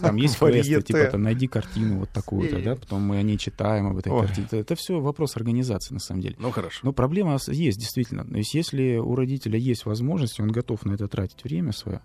[0.00, 3.86] там есть квесты, типа там найди картину вот такую-то, да, потом мы о ней читаем
[3.86, 4.48] об этой картине.
[4.50, 6.36] Это все вопрос организации на самом деле.
[6.38, 6.80] Ну хорошо.
[6.82, 8.24] Но проблема есть действительно.
[8.24, 12.00] То есть если у родителя есть возможность, он готов на это тратить время свое,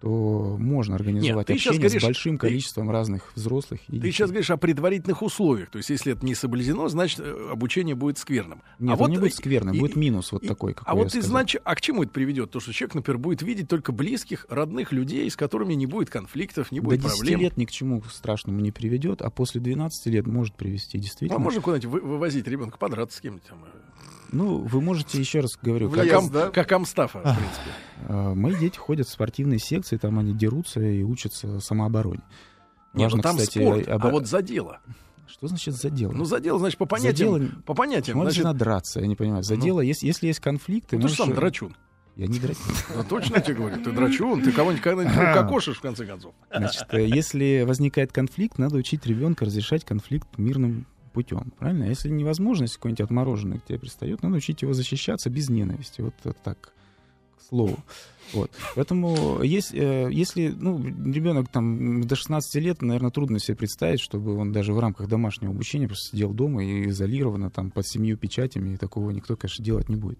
[0.00, 3.80] то можно организовать Нет, общение говоришь, с большим количеством ты, разных взрослых.
[3.88, 4.12] И ты детей.
[4.12, 5.70] сейчас говоришь о предварительных условиях.
[5.70, 8.62] То есть, если это не соблюдено, значит, э, обучение будет скверным.
[8.78, 11.12] Нет, а вот, не будет скверным, и, будет минус вот и, такой, какой А вот
[11.12, 12.50] ты значит, а к чему это приведет?
[12.50, 16.72] То, что человек, например, будет видеть только близких, родных людей, с которыми не будет конфликтов,
[16.72, 17.40] не будет До проблем.
[17.40, 21.36] Лет ни к чему страшному не приведет, а после 12 лет может привести действительно.
[21.36, 23.44] А можно куда-нибудь вывозить ребенка подраться с кем-нибудь?
[24.32, 26.50] Ну, вы можете, еще раз говорю, как, ам, да?
[26.50, 27.70] как Амстафа, в принципе.
[28.08, 32.22] А, мои дети ходят в спортивные секции, там они дерутся и учатся самообороне.
[32.94, 34.06] Нет, Важно, ну там кстати, спорт, об...
[34.06, 34.80] а вот за дело.
[35.26, 36.12] Что значит за дело?
[36.12, 37.38] Ну, за дело, значит, по понятиям.
[37.38, 37.50] Дело...
[37.64, 38.18] По понятиям.
[38.18, 38.56] Можно значит...
[38.58, 39.42] драться, я не понимаю.
[39.42, 39.62] За ну...
[39.62, 40.96] дело, если, если есть конфликты...
[40.96, 41.16] Ну, можешь...
[41.16, 41.76] ты же сам драчун.
[42.16, 42.64] Я не драчун.
[42.96, 46.34] Ну, точно я тебе говорю, ты драчун, ты кого-нибудь когда-нибудь кокошишь, в конце концов.
[46.54, 51.52] Значит, э, если возникает конфликт, надо учить ребенка разрешать конфликт мирным путем.
[51.58, 51.84] Правильно?
[51.84, 56.00] Если невозможность какой-нибудь отмороженный к тебе пристает, надо учить его защищаться без ненависти.
[56.00, 56.72] Вот так, к
[57.48, 57.76] слову.
[58.32, 58.50] Вот.
[58.76, 64.36] Поэтому есть, э, если ну, ребенок там до 16 лет, наверное, трудно себе представить, чтобы
[64.36, 68.74] он даже в рамках домашнего обучения просто сидел дома и изолированно там под семью печатями,
[68.74, 70.18] и такого никто, конечно, делать не будет.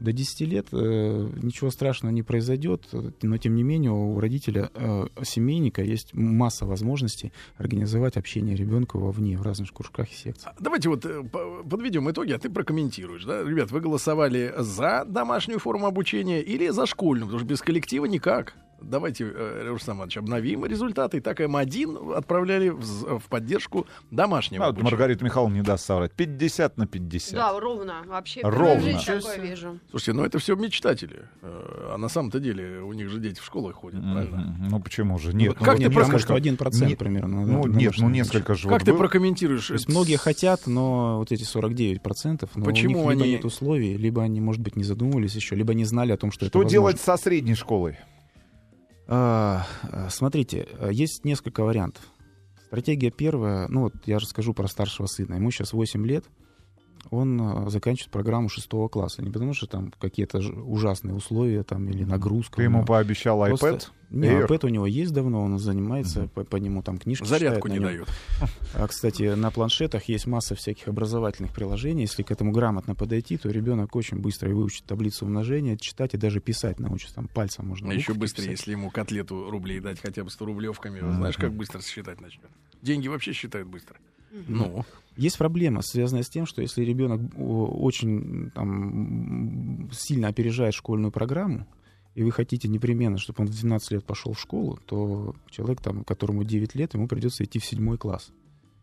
[0.00, 2.88] До 10 лет э, ничего страшного не произойдет,
[3.22, 9.36] но тем не менее у родителя э, семейника есть масса возможностей организовать общение ребенка вовне,
[9.38, 10.54] в разных кружках и секциях.
[10.56, 13.24] А, давайте вот э, подведем итоги, а ты прокомментируешь.
[13.24, 13.42] Да?
[13.42, 17.26] Ребят, вы голосовали за домашнюю форму обучения или за школьную?
[17.26, 18.54] Потому что без коллектива никак.
[18.80, 21.18] Давайте, э, Рустам Иванович, обновим результаты.
[21.18, 26.12] И так М1 отправляли в, в поддержку домашнего а, Маргарита Михайловна не даст соврать.
[26.12, 27.34] 50 на 50.
[27.34, 28.02] Да, ровно.
[28.06, 28.98] Вообще, ровно.
[28.98, 29.78] такое вижу.
[29.90, 31.24] Слушайте, ну это все мечтатели.
[31.42, 34.12] Э, а на самом-то деле у них же дети в школы ходят, mm-hmm.
[34.12, 34.56] правильно?
[34.70, 35.34] Ну почему же?
[35.34, 37.44] Нет, ну, как ну, ты просто что один процент примерно.
[37.44, 38.64] Ну, да, нет, ну несколько же.
[38.64, 38.98] Как вот ты был...
[38.98, 39.66] прокомментируешь?
[39.66, 43.32] То есть многие хотят, но вот эти 49 процентов, но Почему у них либо они...
[43.32, 46.46] нет условий, либо они, может быть, не задумывались еще, либо не знали о том, что,
[46.46, 47.98] что это делать со средней школой?
[49.08, 52.04] А, а, смотрите, есть несколько вариантов.
[52.66, 55.34] Стратегия первая, ну вот я расскажу про старшего сына.
[55.36, 56.26] Ему сейчас 8 лет,
[57.10, 59.22] он а, заканчивает программу шестого класса.
[59.22, 62.56] Не потому что там какие-то ужасные условия там, или нагрузка.
[62.56, 63.58] Ты ему пообещал iPad?
[63.58, 63.90] Просто...
[64.10, 66.28] Не, iPad у него есть давно, он занимается, mm-hmm.
[66.30, 68.08] по, по нему там книжки Зарядку читает, не дают.
[68.74, 72.02] А, кстати, на планшетах есть масса всяких образовательных приложений.
[72.02, 76.40] Если к этому грамотно подойти, то ребенок очень быстро выучит таблицу умножения, читать и даже
[76.40, 77.16] писать научится.
[77.16, 77.90] Там пальцем можно.
[77.90, 78.60] А еще быстрее, писать.
[78.60, 81.00] если ему котлету рублей дать хотя бы 100 рублевками.
[81.00, 81.14] Mm-hmm.
[81.16, 82.48] Знаешь, как быстро считать начнет?
[82.80, 83.98] Деньги вообще считают быстро.
[84.30, 84.84] Ну.
[85.16, 91.66] Есть проблема, связанная с тем, что если ребенок очень там, сильно опережает школьную программу,
[92.14, 96.04] и вы хотите непременно, чтобы он в 12 лет пошел в школу, то человек, там,
[96.04, 98.30] которому 9 лет, ему придется идти в седьмой класс.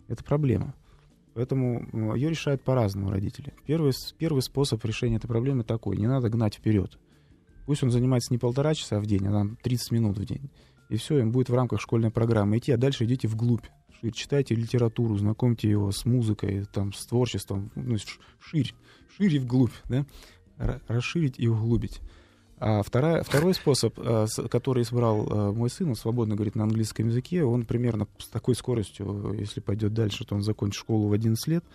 [0.07, 0.73] Это проблема.
[1.33, 3.53] Поэтому ее решают по-разному родители.
[3.65, 5.97] Первый, первый способ решения этой проблемы такой.
[5.97, 6.97] Не надо гнать вперед.
[7.65, 10.49] Пусть он занимается не полтора часа в день, а там 30 минут в день.
[10.89, 13.65] И все, им будет в рамках школьной программы идти, а дальше идите вглубь.
[14.11, 17.71] Читайте литературу, знакомьте его с музыкой, там, с творчеством.
[17.75, 17.97] Ну,
[18.39, 18.73] ширь,
[19.17, 20.05] шире вглубь, да?
[20.87, 22.01] Расширить и углубить.
[22.57, 27.07] А вторая, второй способ, э, который избрал э, мой сын, он свободно говорит на английском
[27.09, 31.47] языке, он примерно с такой скоростью, если пойдет дальше, то он закончит школу в 11
[31.47, 31.65] лет,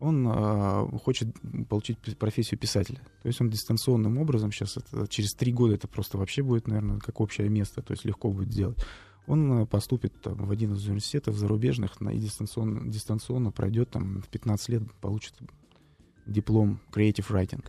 [0.00, 1.28] он э, хочет
[1.68, 3.00] получить профессию писателя.
[3.22, 6.98] То есть он дистанционным образом сейчас, это, через три года это просто вообще будет, наверное,
[6.98, 8.78] как общее место, то есть легко будет сделать.
[9.28, 14.68] Он поступит там, в один из университетов зарубежных и дистанционно, дистанционно пройдет там в 15
[14.70, 15.34] лет, получит
[16.26, 17.64] диплом Creative Writing.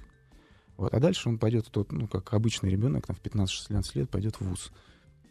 [0.77, 0.93] Вот.
[0.93, 4.41] А дальше он пойдет, тот, ну, как обычный ребенок, там, в 15-16 лет пойдет в
[4.41, 4.71] ВУЗ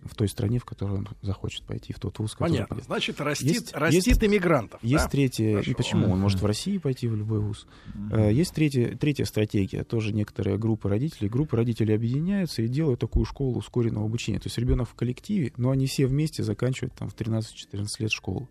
[0.04, 2.76] в той стране, в которую он захочет пойти, в тот вуз, который Понятно.
[2.76, 2.86] Пойдет.
[2.86, 4.82] Значит, растит, есть, растит есть, иммигрантов.
[4.82, 5.10] Есть да?
[5.10, 5.52] третья...
[5.52, 5.70] Хорошо.
[5.70, 6.12] И почему?
[6.12, 7.66] Он может в России пойти в любой вуз.
[7.94, 8.32] Mm-hmm.
[8.32, 9.84] Есть третья, третья стратегия.
[9.84, 11.28] Тоже некоторые группы родителей.
[11.28, 14.38] Группы родителей объединяются и делают такую школу ускоренного обучения.
[14.38, 18.48] То есть ребенок в коллективе, но они все вместе заканчивают там в 13-14 лет школу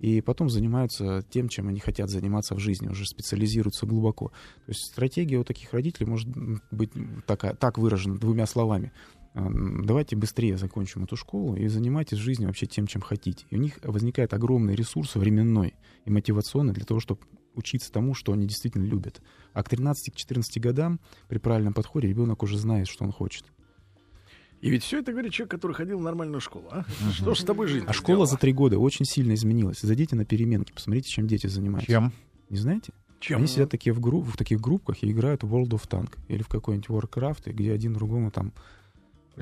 [0.00, 4.28] и потом занимаются тем, чем они хотят заниматься в жизни, уже специализируются глубоко.
[4.64, 6.28] То есть стратегия у таких родителей может
[6.70, 6.90] быть
[7.26, 8.92] так, так выражена двумя словами.
[9.32, 13.46] А, давайте быстрее закончим эту школу и занимайтесь жизнью вообще тем, чем хотите.
[13.50, 17.20] И у них возникает огромный ресурс временной и мотивационный для того, чтобы
[17.54, 19.20] учиться тому, что они действительно любят.
[19.52, 23.44] А к 13-14 годам при правильном подходе ребенок уже знает, что он хочет.
[24.60, 26.66] И ведь все это говорит человек, который ходил в нормальную школу.
[26.70, 26.80] А?
[26.80, 27.12] Угу.
[27.12, 27.86] Что ж с тобой жизнь?
[27.86, 28.26] А школа сделала?
[28.26, 29.80] за три года очень сильно изменилась.
[29.80, 31.90] Зайдите на переменки, посмотрите, чем дети занимаются.
[31.90, 32.12] Чем?
[32.50, 32.92] Не знаете?
[33.20, 33.38] Чем?
[33.38, 36.42] Они сидят такие в, групп, в таких группках и играют в World of Tank или
[36.42, 38.52] в какой-нибудь Warcraft, где один другому там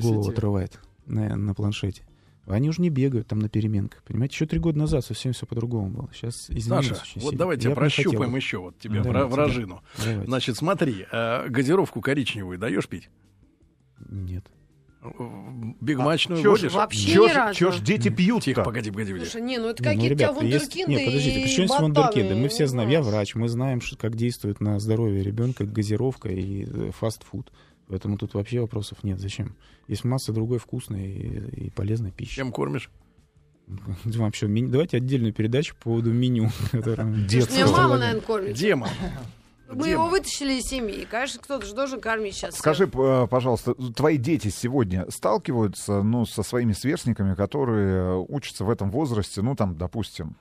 [0.01, 2.03] Голову отрывает на, на планшете.
[2.47, 4.03] Они уже не бегают там на переменках.
[4.05, 6.11] Понимаете, еще три года назад совсем все по-другому было.
[6.15, 7.39] Сейчас изменилось Саша, очень вот сильно.
[7.39, 9.83] давайте Я прощупаем еще вот тебя, давайте, вражину.
[9.99, 10.25] Давайте.
[10.25, 13.11] Значит, смотри, э, газировку коричневую даешь пить?
[14.09, 14.47] Нет.
[15.81, 16.73] Бигмачную а, водишь?
[16.73, 17.55] Вообще чё, ни разу.
[17.55, 19.31] Чё ж дети пьют Тихо, погоди, погоди, погоди.
[19.31, 22.35] Слушай, не, ну это какие-то ну, ребята, вундеркинды Нет, подождите, при чем вундеркинды?
[22.35, 26.91] Мы все знаем, я врач, мы знаем, как действует на здоровье ребенка газировка и э,
[26.91, 27.53] фастфуд.
[27.89, 29.19] Поэтому тут вообще вопросов нет.
[29.19, 29.57] Зачем?
[29.87, 32.37] Есть масса другой вкусной и, и полезной пищи.
[32.37, 32.91] Чем кормишь?
[34.05, 36.51] Вообще, давайте отдельную передачу по поводу меню.
[36.73, 37.73] Детского.
[37.73, 38.57] мама, наверное, кормит.
[38.57, 38.89] Дема.
[39.71, 39.93] Мы Дим.
[39.93, 41.07] его вытащили из семьи.
[41.11, 42.57] Конечно, кто-то же должен кормить сейчас.
[42.57, 43.29] Скажи, всех.
[43.29, 49.55] пожалуйста, твои дети сегодня сталкиваются ну, со своими сверстниками, которые учатся в этом возрасте, ну,
[49.55, 50.37] там, допустим...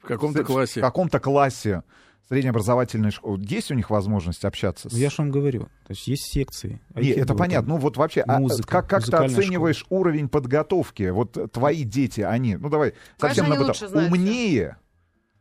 [0.00, 0.80] В каком-то классе.
[0.80, 1.82] В каком-то классе
[2.30, 3.40] среднеобразовательной школы.
[3.42, 4.88] Есть у них возможность общаться?
[4.88, 4.92] С...
[4.92, 5.62] Я же вам говорю.
[5.86, 6.80] То есть есть секции.
[6.94, 7.74] Нет, это понятно.
[7.74, 10.00] Ну вот вообще, а музыка, а, как, как ты оцениваешь школа.
[10.00, 11.10] уровень подготовки?
[11.10, 14.76] Вот твои дети, они, ну давай, совсем на умнее,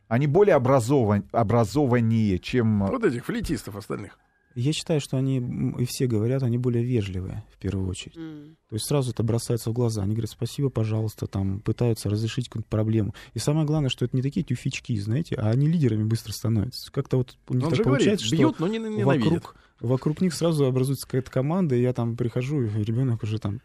[0.08, 2.88] они более образован, образованнее, чем...
[2.88, 4.18] Вот этих флетистов остальных.
[4.56, 5.38] Я считаю, что они,
[5.80, 8.18] и все говорят, они более вежливые, в первую очередь.
[8.18, 8.56] Mm.
[8.70, 10.02] То есть сразу это бросается в глаза.
[10.02, 13.14] Они говорят, спасибо, пожалуйста, там, пытаются разрешить какую-то проблему.
[13.34, 16.92] И самое главное, что это не такие тюфички, знаете, а они лидерами быстро становятся.
[16.92, 20.34] Как-то вот у них Он так получается, говорит, бьют, что но не вокруг, вокруг них
[20.34, 23.62] сразу образуется какая-то команда, и я там прихожу, и ребенок уже там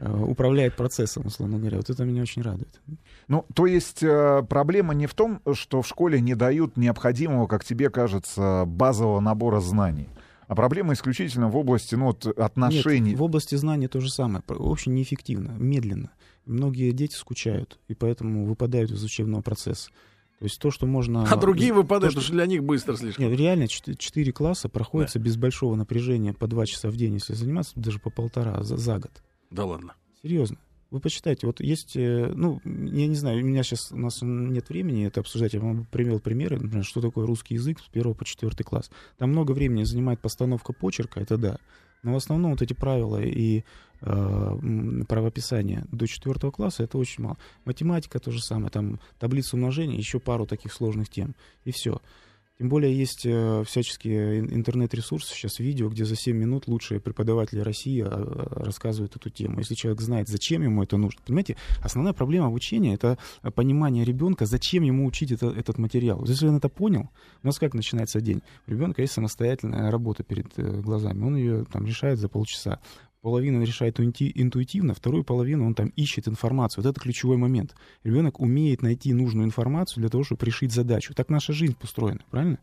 [0.00, 1.78] управляет процессом, условно говоря.
[1.78, 2.80] Вот это меня очень радует.
[3.26, 7.64] Ну, то есть э, проблема не в том, что в школе не дают необходимого, как
[7.64, 10.08] тебе кажется, базового набора знаний.
[10.46, 13.10] А проблема исключительно в области ну, вот, отношений.
[13.10, 14.42] Нет, в области знаний то же самое.
[14.48, 16.10] Очень неэффективно, медленно.
[16.46, 19.90] Многие дети скучают, и поэтому выпадают из учебного процесса.
[20.38, 21.24] То есть то, что можно...
[21.24, 23.26] А другие выпадают, потому что для них быстро слишком.
[23.26, 25.24] Нет, реально 4 класса проходятся да.
[25.24, 29.00] без большого напряжения по 2 часа в день, если заниматься, даже по полтора за, за
[29.00, 29.10] год.
[29.50, 29.94] Да ладно.
[30.22, 30.58] Серьезно.
[30.90, 34.70] Вы почитайте, вот есть, э, ну, я не знаю, у меня сейчас, у нас нет
[34.70, 38.24] времени это обсуждать, я вам привел примеры, например, что такое русский язык с первого по
[38.24, 38.90] четвертый класс.
[39.18, 41.58] Там много времени занимает постановка почерка, это да,
[42.02, 43.64] но в основном вот эти правила и
[44.00, 47.36] э, правописание до четвертого класса это очень мало.
[47.66, 51.34] Математика то же самое, там таблица умножения, еще пару таких сложных тем,
[51.64, 52.00] и все.
[52.58, 58.02] Тем более есть э, всяческие интернет-ресурсы, сейчас видео, где за 7 минут лучшие преподаватели России
[58.04, 59.60] э, рассказывают эту тему.
[59.60, 61.20] Если человек знает, зачем ему это нужно.
[61.24, 63.16] Понимаете, основная проблема обучения— это
[63.54, 66.24] понимание ребенка, зачем ему учить это, этот материал.
[66.24, 67.10] Если он это понял,
[67.44, 68.42] у нас как начинается день?
[68.66, 71.22] У ребенка есть самостоятельная работа перед э, глазами.
[71.22, 72.80] Он ее там решает за полчаса
[73.20, 76.82] половину решает интуитивно, вторую половину он там ищет информацию.
[76.82, 77.74] Вот это ключевой момент.
[78.04, 81.14] Ребенок умеет найти нужную информацию для того, чтобы решить задачу.
[81.14, 82.58] Так наша жизнь устроена, правильно?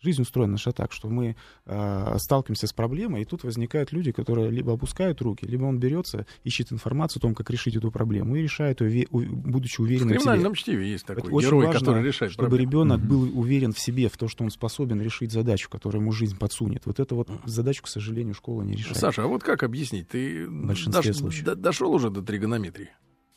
[0.00, 4.50] Жизнь устроена наша так, что мы э, сталкиваемся с проблемой, и тут возникают люди, которые
[4.50, 8.42] либо опускают руки, либо он берется, ищет информацию о том, как решить эту проблему, и
[8.42, 10.62] решает ее, будучи уверенным в, в криминальном себе.
[10.62, 12.70] чтиве есть такой Это герой, очень важно, который решает чтобы проблему.
[12.70, 13.08] ребенок угу.
[13.08, 16.84] был уверен в себе, в том, что он способен решить задачу, которую ему жизнь подсунет.
[16.84, 18.98] Вот эту вот задачу, к сожалению, школа не решает.
[18.98, 20.08] Саша, а вот как объяснить?
[20.08, 22.90] Ты дош, до, дошел уже до тригонометрии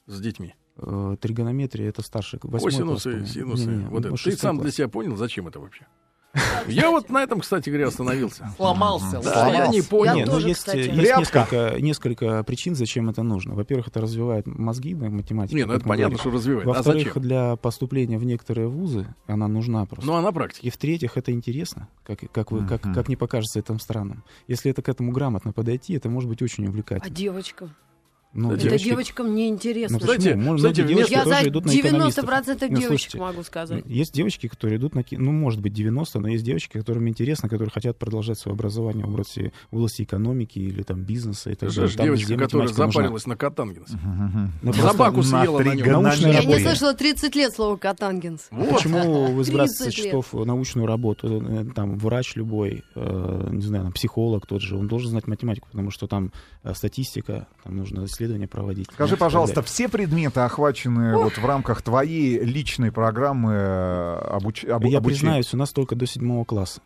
[0.08, 0.56] с детьми?
[0.78, 3.70] Э, тригонометрия это старший, восьмой Косинусы, класс, синусы.
[3.70, 4.16] Не, не, вот это.
[4.16, 4.64] Ты сам класс.
[4.66, 5.88] для себя понял, зачем это вообще?
[6.68, 8.52] Я вот на этом, кстати говоря, остановился.
[8.56, 9.20] Сломался.
[9.22, 10.16] Да, я не понял.
[10.16, 13.56] Нет, ну, есть, есть несколько, несколько причин, зачем это нужно.
[13.56, 15.56] Во-первых, это развивает мозги, да, математику.
[15.56, 16.20] Нет, ну это понятно, говорит.
[16.20, 16.68] что развивает.
[16.68, 20.06] А Во-вторых, а для поступления в некоторые вузы она нужна просто.
[20.06, 20.68] Ну, а на практике?
[20.68, 24.24] И в-третьих, это интересно, как, как, вы, как, как не покажется это странным.
[24.48, 27.12] Если это к этому грамотно подойти, это может быть очень увлекательно.
[27.12, 27.70] А девочка?
[28.32, 28.86] Ну, это девочки...
[28.86, 29.98] девочкам не интересно.
[30.00, 33.84] Ну, знаете, Может, знаете, девочки я за идут на 90% девочек слушайте, могу сказать.
[33.88, 35.04] Есть девочки, которые идут на...
[35.12, 39.10] Ну, может быть, 90, но есть девочки, которым интересно, которые хотят продолжать свое образование в
[39.10, 41.50] области, в области экономики или там бизнеса.
[41.60, 41.90] Далее.
[41.90, 43.32] Там, девочка, которая запарилась нужна.
[43.32, 43.90] на катангенс.
[44.64, 44.74] Угу.
[44.74, 46.06] Собаку съела на нем.
[46.30, 48.48] Я не слышала 30 лет слова катангенс.
[48.52, 48.70] Вот.
[48.76, 51.42] Почему вы сбрасываете со счетов научную работу?
[51.42, 55.68] Э, там врач любой, э, не знаю, там, психолог тот же, он должен знать математику,
[55.72, 56.32] потому что там
[56.64, 58.88] э, статистика, там нужно исследования проводить.
[58.92, 64.66] Скажи, пожалуйста, все предметы охвачены вот в рамках твоей личной программы э, обуч...
[64.66, 64.84] об...
[64.86, 65.02] Я обучения?
[65.02, 66.82] признаюсь, у нас только до седьмого класса.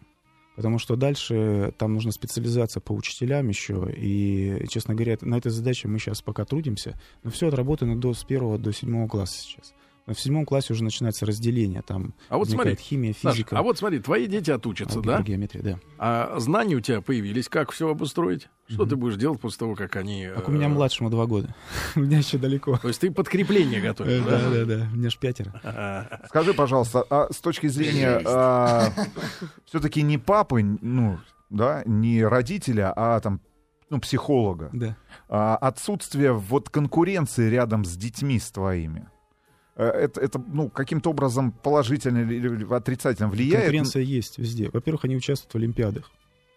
[0.55, 3.91] Потому что дальше там нужна специализация по учителям еще.
[3.97, 6.93] И, честно говоря, на этой задаче мы сейчас пока трудимся.
[7.23, 9.73] Но все отработано до, с первого до седьмого класса сейчас.
[10.05, 13.55] В седьмом классе уже начинается разделение, там а вот смотри, химия, физика.
[13.55, 15.21] Наш, а вот смотри, твои дети отучатся, да?
[15.21, 15.79] Геометрия, да.
[15.97, 18.49] А знания у тебя появились, как все обустроить?
[18.67, 18.89] Что mm-hmm.
[18.89, 20.29] ты будешь делать после того, как они...
[20.35, 21.55] Как у меня э, младшему два года.
[21.95, 22.77] у меня еще далеко.
[22.77, 24.41] То есть ты подкрепление готовишь, да?
[24.41, 24.89] Да, да, да.
[24.91, 25.53] У меня ж пятеро.
[26.27, 28.91] Скажи, пожалуйста, а с точки зрения а,
[29.65, 33.39] все-таки не папы, ну, да, не родителя, а там
[33.89, 34.69] ну, психолога.
[34.73, 34.97] Да.
[35.29, 39.07] А, отсутствие вот конкуренции рядом с детьми с твоими.
[39.75, 43.65] Э, это, это ну, каким-то образом положительно или отрицательно влияет?
[43.65, 44.69] Конкуренция есть везде.
[44.71, 46.11] Во-первых, они участвуют в Олимпиадах.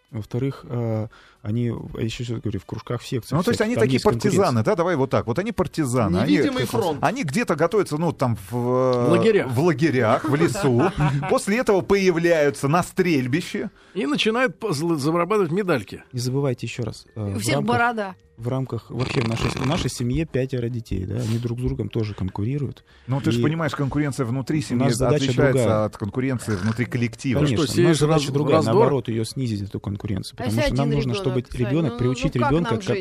[0.09, 1.07] Во-вторых, э,
[1.41, 3.37] они, я еще раз говорю, в кружках, в секциях.
[3.37, 5.27] Ну, то есть они такие партизаны, да, давай вот так.
[5.27, 6.19] Вот они партизаны.
[6.19, 6.99] Невидимый они, фронт.
[7.01, 10.81] Они где-то готовятся, ну, там, в, в лагерях, в, лагерях, в лесу.
[11.29, 13.69] После этого появляются на стрельбище.
[13.95, 16.03] И начинают зарабатывать медальки.
[16.13, 17.05] Не забывайте еще раз.
[17.15, 21.15] Э, У всех борода в рамках вообще в нашей, в нашей семье пятеро детей, да,
[21.15, 22.85] они друг с другом тоже конкурируют.
[23.07, 25.85] Ну, ты же понимаешь, конкуренция внутри семьи отличается другая.
[25.85, 27.39] от конкуренции внутри коллектива.
[27.39, 28.75] Конечно, что, наша задача раз, другая, раздор?
[28.75, 30.35] наоборот, ее снизить, эту конкуренцию.
[30.39, 32.77] А потому а что нам нужно, чтобы ребенок, ну, приучить ну, ребенка...
[32.77, 32.95] Как,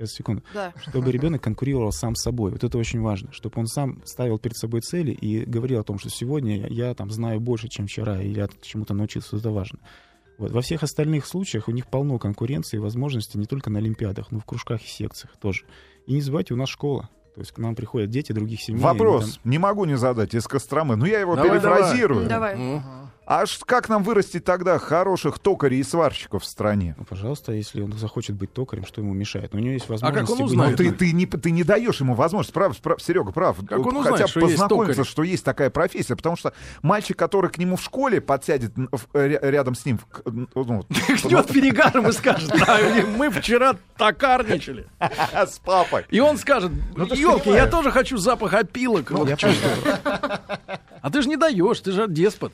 [0.00, 0.42] сейчас, секунду.
[0.54, 0.72] Да.
[0.88, 2.52] Чтобы ребенок конкурировал сам с собой.
[2.52, 3.32] Вот это очень важно.
[3.32, 6.94] Чтобы он сам ставил перед собой цели и говорил о том, что сегодня я, я
[6.94, 9.36] там знаю больше, чем вчера, или я чему-то научился.
[9.36, 9.78] Это важно.
[10.40, 10.52] Вот.
[10.52, 14.38] Во всех остальных случаях у них полно конкуренции и возможностей не только на Олимпиадах, но
[14.38, 15.64] и в кружках и секциях тоже.
[16.06, 17.10] И не забывайте, у нас школа.
[17.34, 18.80] То есть к нам приходят дети других семей.
[18.80, 19.38] Вопрос.
[19.42, 19.50] Там...
[19.50, 20.96] Не могу не задать из Костромы.
[20.96, 22.26] Но я его давай, перефразирую.
[22.26, 22.56] Давай.
[22.56, 22.82] давай.
[23.30, 26.96] А как нам вырастить тогда хороших токарей и сварщиков в стране?
[26.98, 29.52] Ну, пожалуйста, если он захочет быть токарем, что ему мешает?
[29.52, 30.24] Но у него есть возможность...
[30.24, 30.76] А как он узнает?
[30.76, 30.86] Быть...
[30.86, 32.52] Ну, ты, ты, не, ты не даешь ему возможность.
[32.52, 33.58] Прав, прав, Серега, прав.
[33.68, 36.16] Как он узнает, Хотя что познакомиться, есть что есть такая профессия.
[36.16, 38.72] Потому что мальчик, который к нему в школе подсядет
[39.12, 40.00] рядом с ним...
[40.24, 42.52] Ну, Ждет перегаром и скажет,
[43.16, 44.88] мы вчера токарничали.
[45.32, 46.04] С папой.
[46.10, 49.12] И он скажет, елки, я тоже хочу запах опилок.
[49.38, 49.98] Чувствую.
[51.00, 52.52] А ты же не даешь, ты же деспот.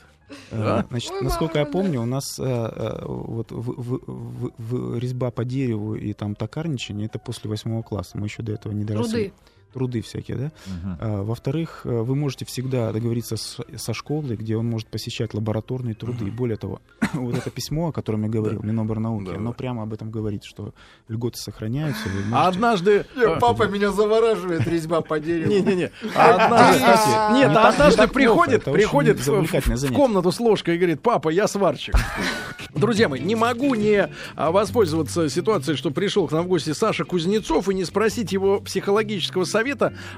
[0.50, 0.84] Да?
[0.88, 2.00] Значит, Ой, насколько мама, я помню, да.
[2.00, 7.48] у нас вот в, в, в, в резьба по дереву и там токарничание это после
[7.48, 8.18] восьмого класса.
[8.18, 9.28] Мы еще до этого не доросли.
[9.30, 9.32] Труды
[9.76, 10.44] труды всякие, да.
[10.44, 10.96] Uh-huh.
[11.00, 15.94] А, во-вторых, э, вы можете всегда договориться с, со школой, где он может посещать лабораторные
[15.94, 16.24] труды.
[16.24, 16.28] Uh-huh.
[16.28, 16.80] И более того,
[17.12, 18.66] вот это письмо, о котором я говорил, да.
[18.66, 19.56] Миноборнауки, да, оно да.
[19.56, 20.72] прямо об этом говорит, что
[21.08, 22.08] льготы сохраняются.
[22.08, 22.30] Можете...
[22.32, 23.06] А однажды...
[23.14, 25.50] Нет, папа меня завораживает резьба по дереву.
[25.50, 25.90] Не-не-не.
[26.16, 31.94] А нет, однажды приходит, приходит в комнату с ложкой и говорит, папа, я сварщик.
[32.74, 37.04] Друзья мои, не могу не а, воспользоваться ситуацией, что пришел к нам в гости Саша
[37.04, 39.65] Кузнецов и не спросить его психологического совета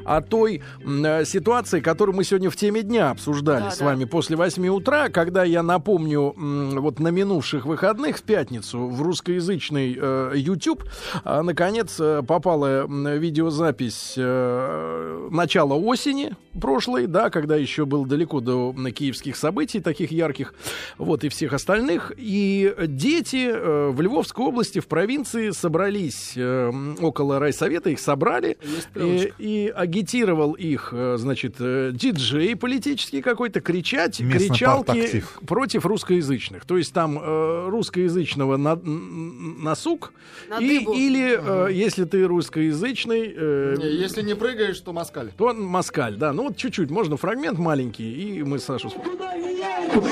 [0.04, 3.86] о той э, ситуации, которую мы сегодня в теме дня обсуждали да, с да.
[3.86, 9.96] вами после 8 утра, когда я напомню, вот на минувших выходных в пятницу в русскоязычный
[10.00, 10.84] э, YouTube
[11.24, 18.74] э, наконец э, попала видеозапись э, начала осени прошлой, да, когда еще был далеко до
[18.94, 20.54] киевских событий таких ярких,
[20.98, 27.38] вот и всех остальных, и дети э, в Львовской области, в провинции собрались э, около
[27.38, 28.58] райсовета, их собрали,
[28.94, 36.64] и, и агитировал их, э, значит, э, диджей политический какой-то, кричать, Местный кричалки против русскоязычных.
[36.64, 40.12] То есть там э, русскоязычного на, на сук,
[40.48, 43.32] на и, или, э, если ты русскоязычный...
[43.36, 45.30] Э, не, если не прыгаешь, то москаль.
[45.36, 46.32] То москаль, да.
[46.32, 48.90] Ну вот чуть-чуть, можно фрагмент маленький, и мы Сашу...
[48.90, 49.34] Куда
[49.94, 50.02] Ну,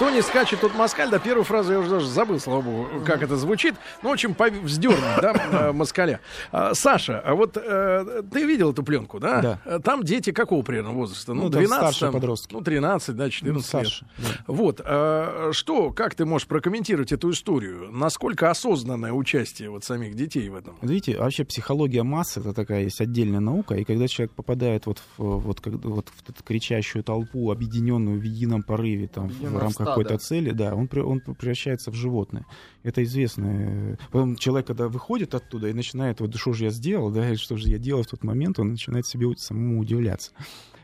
[0.00, 1.10] кто не скачет, тот москаль.
[1.10, 3.74] Да, первую фразу я уже даже забыл, слава богу, как это звучит.
[4.02, 6.20] Ну, в общем, вздернуть, да, москаля.
[6.52, 9.42] А, Саша, а вот э, ты видел эту пленку, да?
[9.42, 9.60] Да.
[9.66, 11.34] Э, там дети какого примерно возраста?
[11.34, 14.38] Ну, 12, ну, там, ну, 13, да, 14 ну, старше, лет.
[14.46, 14.80] Вот.
[14.82, 17.90] А, что, как ты можешь прокомментировать эту историю?
[17.92, 20.78] Насколько осознанное участие вот самих детей в этом?
[20.80, 25.40] Видите, вообще психология массы, это такая есть отдельная наука, и когда человек попадает вот в,
[25.40, 30.50] вот, вот в эту кричащую толпу, объединенную в едином порыве, там, в рамках какой-то цели,
[30.50, 32.46] да, он, он превращается в животное.
[32.82, 33.98] Это известно.
[34.10, 37.56] Потом человек, когда выходит оттуда и начинает, вот что же я сделал, да, или что
[37.56, 40.32] же я делал в тот момент, он начинает себе самому удивляться.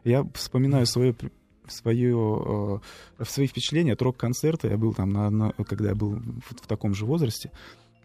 [0.05, 1.15] Я вспоминаю свое
[1.69, 2.81] свое,
[3.19, 4.69] э, свои впечатления от рок-концерта.
[4.69, 7.51] Я был там, на, на, когда я был в, в таком же возрасте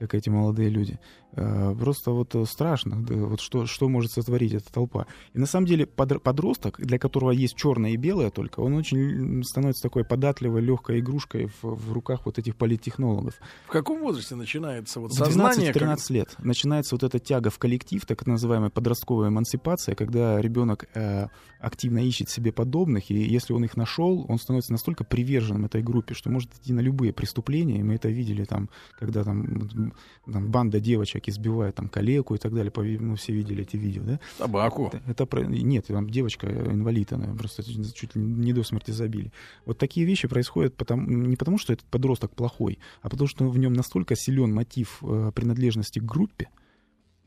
[0.02, 1.00] как эти молодые люди.
[1.34, 5.08] Э, просто вот э, страшно, вот что, что может сотворить эта толпа.
[5.34, 9.82] И на самом деле подросток, для которого есть черное и белое только, он очень становится
[9.84, 13.36] такой податливой, легкой игрушкой в, в руках вот этих политтехнологов.
[13.68, 15.72] В каком возрасте начинается вот сознание?
[15.72, 16.10] В 12-13 как...
[16.10, 21.28] лет начинается вот эта тяга в коллектив, так называемая подростковая эмансипация, когда ребенок э,
[21.60, 26.14] активно ищет себе подобных, и если он их нашел, он становится настолько приверженным этой группе,
[26.14, 28.70] что может идти на любые преступления, и мы это видели там,
[29.00, 29.94] когда там,
[30.26, 32.72] там банда девочек человек избивает там калеку и так далее.
[33.00, 34.20] Мы все видели эти видео, да?
[34.38, 34.92] Собаку.
[35.08, 39.32] Это, это нет, там девочка инвалид, она просто чуть ли не до смерти забили.
[39.66, 43.58] Вот такие вещи происходят потому, не потому, что этот подросток плохой, а потому что в
[43.58, 46.50] нем настолько силен мотив э, принадлежности к группе,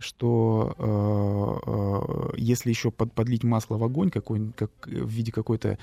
[0.04, 5.78] что э, э, если еще под, подлить масло в огонь какой, как, в виде какой-то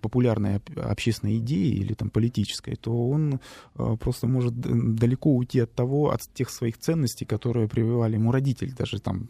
[0.00, 3.40] популярной общественной идеи или там политической, то он
[3.76, 8.70] э, просто может далеко уйти от того, от тех своих ценностей, которые прививали ему родители.
[8.70, 9.28] Даже там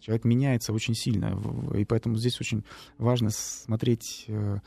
[0.00, 1.38] человек меняется очень сильно,
[1.76, 2.64] и поэтому здесь очень
[2.98, 4.58] важно смотреть э,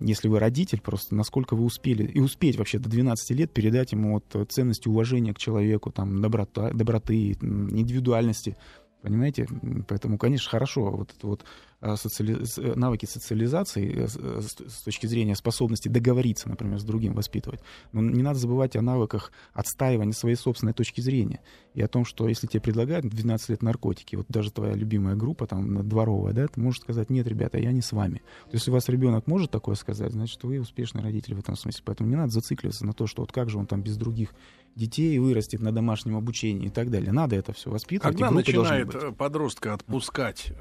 [0.00, 4.14] если вы родитель, просто насколько вы успели, и успеть вообще до 12 лет передать ему
[4.14, 8.56] вот ценности уважения к человеку, там, доброта, доброты, индивидуальности,
[9.02, 9.46] понимаете?
[9.88, 12.38] Поэтому, конечно, хорошо вот это вот Э, социали...
[12.58, 17.60] Э, навыки социализации э, с точки зрения способности договориться, например, с другим воспитывать.
[17.92, 21.40] Но не надо забывать о навыках отстаивания своей собственной точки зрения.
[21.74, 25.46] И о том, что если тебе предлагают 12 лет наркотики, вот даже твоя любимая группа,
[25.46, 28.18] там, дворовая, да, ты можешь сказать, нет, ребята, я не с вами.
[28.18, 31.56] То есть, если у вас ребенок может такое сказать, значит, вы успешный родитель в этом
[31.56, 31.82] смысле.
[31.86, 34.34] Поэтому не надо зацикливаться на то, что вот как же он там без других
[34.76, 37.12] детей вырастет на домашнем обучении и так далее.
[37.12, 38.16] Надо это все воспитывать.
[38.16, 40.52] Когда начинает подростка отпускать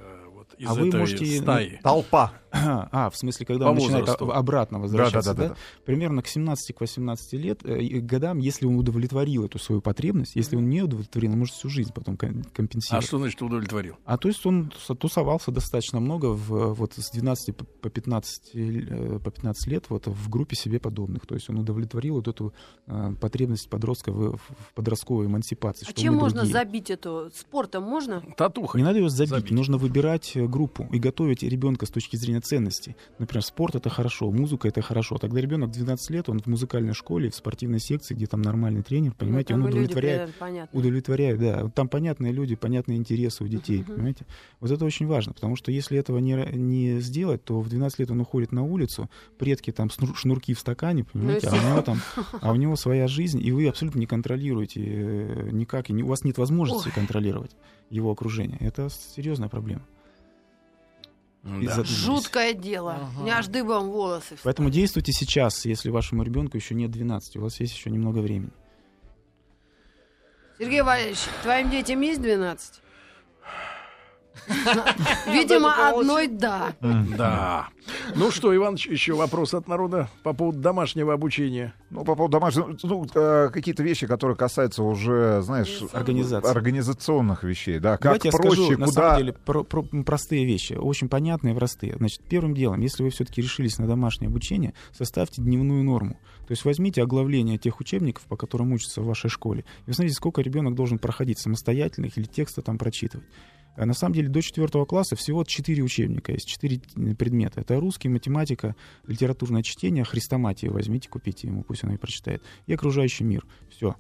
[0.60, 1.80] из а вы можете стаи.
[1.82, 2.34] Толпа.
[2.52, 4.32] А, в смысле, когда По он начинает возрасту.
[4.32, 5.84] обратно возвращаться, да, да, да, да, да?
[5.86, 10.82] примерно к 17-18 лет, э, годам, если он удовлетворил эту свою потребность, если он не
[10.82, 13.04] удовлетворил, он может всю жизнь потом компенсировать.
[13.04, 13.98] А что значит удовлетворил?
[14.06, 19.32] А то есть он тусовался достаточно много в, вот с 12 по 15, э, по
[19.32, 21.28] 15 лет вот в группе себе подобных.
[21.28, 22.54] То есть он удовлетворил вот эту
[22.88, 25.86] э, потребность подростка в, в подростковой эмансипации.
[25.88, 26.54] А чем можно другие.
[26.54, 27.30] забить эту?
[27.36, 28.24] Спортом можно?
[28.36, 28.78] Татуха.
[28.78, 29.52] Не надо ее забить, забить.
[29.52, 32.96] нужно выбирать группу и готовить ребенка с точки зрения ценностей.
[33.18, 35.18] Например, спорт это хорошо, музыка это хорошо.
[35.18, 39.14] Тогда ребенок 12 лет, он в музыкальной школе, в спортивной секции, где там нормальный тренер,
[39.14, 43.96] понимаете, ну, он удовлетворяет, люди, удовлетворяет, да, там понятные люди, понятные интересы у детей, uh-huh.
[43.96, 44.26] понимаете.
[44.60, 48.12] Вот это очень важно, потому что если этого не, не сделать, то в 12 лет
[48.12, 52.02] он уходит на улицу, предки там шнурки в стакане, понимаете, ну, а у него там,
[52.42, 56.08] а у него своя жизнь, и вы абсолютно не контролируете э, никак, и не, у
[56.08, 56.94] вас нет возможности Ой.
[56.94, 57.56] контролировать
[57.90, 58.58] его окружение.
[58.60, 59.82] Это серьезная проблема.
[61.44, 61.84] Да.
[61.84, 62.96] Жуткое дело.
[62.96, 63.20] Ага.
[63.20, 64.36] У меня аж дыбом волосы.
[64.36, 64.42] Встали.
[64.44, 67.38] Поэтому действуйте сейчас, если вашему ребенку еще нет 12.
[67.38, 68.52] У вас есть еще немного времени.
[70.58, 72.82] Сергей Валерьевич, твоим детям есть 12?
[75.28, 76.74] Видимо, одной да.
[76.82, 77.68] Да.
[78.16, 81.74] Ну что, Иван, еще вопрос от народа по поводу домашнего обучения.
[81.90, 87.94] Ну, по поводу домашнего, ну, э, какие-то вещи, которые касаются уже, знаешь, организационных вещей, да,
[87.98, 88.86] как Давайте проще, я скажу, куда...
[88.86, 91.96] на самом деле, про, про, простые вещи, очень понятные и простые.
[91.98, 96.20] Значит, первым делом, если вы все-таки решились на домашнее обучение, составьте дневную норму.
[96.48, 100.42] То есть возьмите оглавление тех учебников, по которым учатся в вашей школе, и посмотрите, сколько
[100.42, 103.28] ребенок должен проходить самостоятельных или текста там прочитывать.
[103.80, 106.82] А на самом деле до четвертого класса всего четыре учебника есть, четыре
[107.18, 107.62] предмета.
[107.62, 108.76] Это русский, математика,
[109.08, 113.46] литературное чтение, хрестоматию возьмите, купите ему, пусть он и прочитает, и окружающий мир.
[113.70, 113.96] Все.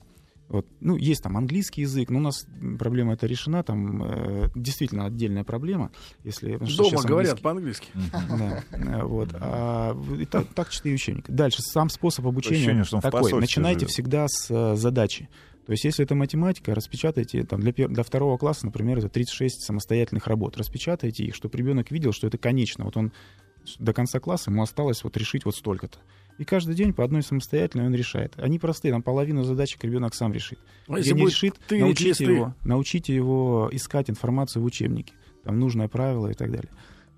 [0.49, 0.65] Вот.
[0.81, 2.47] Ну, есть там английский язык, но у нас
[2.79, 5.91] проблема эта решена, там э, действительно отдельная проблема.
[6.23, 7.87] Если, Дома говорят по-английски.
[8.29, 9.29] Да, э, вот.
[9.33, 11.31] А, и так, так четыре учебника.
[11.31, 13.31] Дальше, сам способ обучения такой.
[13.39, 15.29] Начинайте всегда с э, задачи.
[15.69, 20.25] То есть, если это математика, распечатайте, там, для, для второго класса, например, это 36 самостоятельных
[20.25, 22.85] работ, распечатайте их, чтобы ребенок видел, что это конечно.
[22.85, 23.11] Вот он
[23.77, 25.99] до конца класса, ему осталось вот решить вот столько-то.
[26.39, 28.33] И каждый день по одной самостоятельной он решает.
[28.37, 30.57] Они простые, там половину задачек ребенок сам решит.
[30.87, 35.13] А если не решит, научите его, научите его искать информацию в учебнике.
[35.43, 36.71] Там нужное правило и так далее.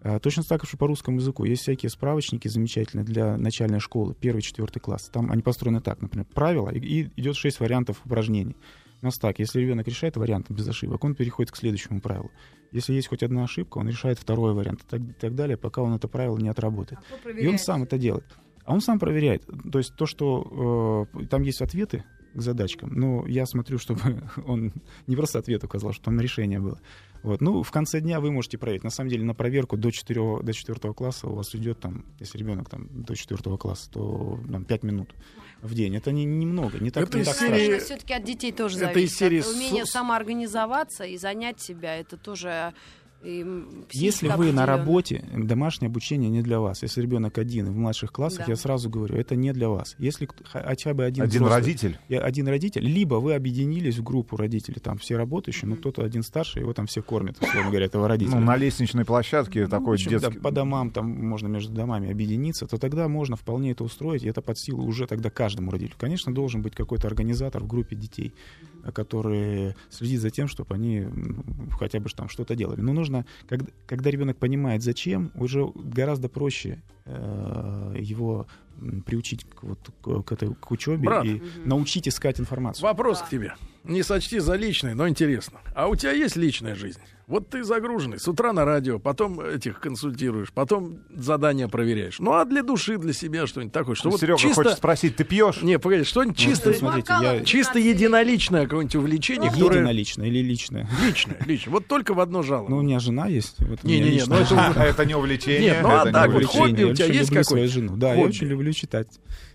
[0.04, 1.44] А, точно так же по русскому языку.
[1.44, 5.10] Есть всякие справочники замечательные для начальной школы, первый, четвертый класс.
[5.12, 8.56] Там они построены так, например, правила, и, и идет шесть вариантов упражнений.
[9.02, 12.32] У нас так, если ребенок решает вариант без ошибок, он переходит к следующему правилу.
[12.72, 15.82] Если есть хоть одна ошибка, он решает второй вариант и так, и так далее, пока
[15.82, 17.02] он это правило не отработает.
[17.26, 18.26] А и он сам это делает.
[18.64, 19.44] А он сам проверяет.
[19.72, 24.72] То есть то, что э, там есть ответы к задачкам, но я смотрю, чтобы он
[25.08, 26.80] не просто ответ указал, что там решение было.
[27.24, 27.42] Вот.
[27.42, 28.84] Ну, в конце дня вы можете проверить.
[28.84, 32.38] На самом деле на проверку до 4, до 4 класса у вас идет, там, если
[32.38, 35.10] ребенок там, до 4 класса, то там, 5 минут
[35.62, 35.96] в день.
[35.96, 37.80] Это не, немного, не так, это не так серии...
[37.80, 39.12] все-таки от детей тоже это зависит.
[39.12, 39.40] Из серии...
[39.42, 41.96] От умение самоорганизоваться и занять себя.
[41.96, 42.74] Это тоже
[43.24, 46.82] если вы на работе, домашнее обучение не для вас.
[46.82, 48.54] Если ребенок один в младших классах, да.
[48.54, 49.96] я сразу говорю, это не для вас.
[50.00, 54.80] Если хотя бы один один взрослый, родитель, один родитель, либо вы объединились в группу родителей,
[54.80, 55.70] там все работающие, mm-hmm.
[55.70, 58.36] но кто-то один старший, его там все кормят, условно говоря, этого родителя.
[58.36, 60.34] Ну на лестничной площадке ну, такой общем, детский.
[60.34, 64.30] Да, по домам там можно между домами объединиться, то тогда можно вполне это устроить, и
[64.30, 65.96] это под силу уже тогда каждому родителю.
[66.00, 68.34] Конечно, должен быть какой-то организатор в группе детей,
[68.94, 71.08] который следит за тем, чтобы они
[71.78, 72.82] хотя бы там что-то делали.
[72.82, 78.48] Но нужно нужно, когда, когда ребенок понимает, зачем, уже гораздо проще э, его
[79.06, 81.44] приучить к, вот, к, к, этой, к учебе Брат, и угу.
[81.66, 82.84] научить искать информацию.
[82.84, 83.26] Вопрос да.
[83.26, 83.54] к тебе.
[83.84, 85.60] Не сочти за личное, но интересно.
[85.76, 87.00] А у тебя есть личная жизнь?
[87.32, 92.20] Вот ты загруженный, с утра на радио, потом этих консультируешь, потом задания проверяешь.
[92.20, 94.64] Ну а для души, для себя что-нибудь такое, что ну, вот Серега чисто...
[94.64, 95.62] хочет спросить, ты пьешь?
[95.62, 97.40] Не, погоди, что-нибудь ну, чисто, смотрите, я...
[97.46, 99.50] чисто единоличное какое-нибудь увлечение.
[99.50, 99.78] Ну, которое...
[99.78, 100.90] Единоличное или личное?
[101.06, 101.72] Личное, личное.
[101.72, 102.70] Вот только в одно жалобу.
[102.70, 103.62] Ну у меня жена есть.
[103.84, 105.72] Не-не-не, ну это не увлечение.
[105.72, 107.96] Нет, ну а так вот хобби у тебя есть какое-то?
[107.96, 109.08] Да, я очень люблю читать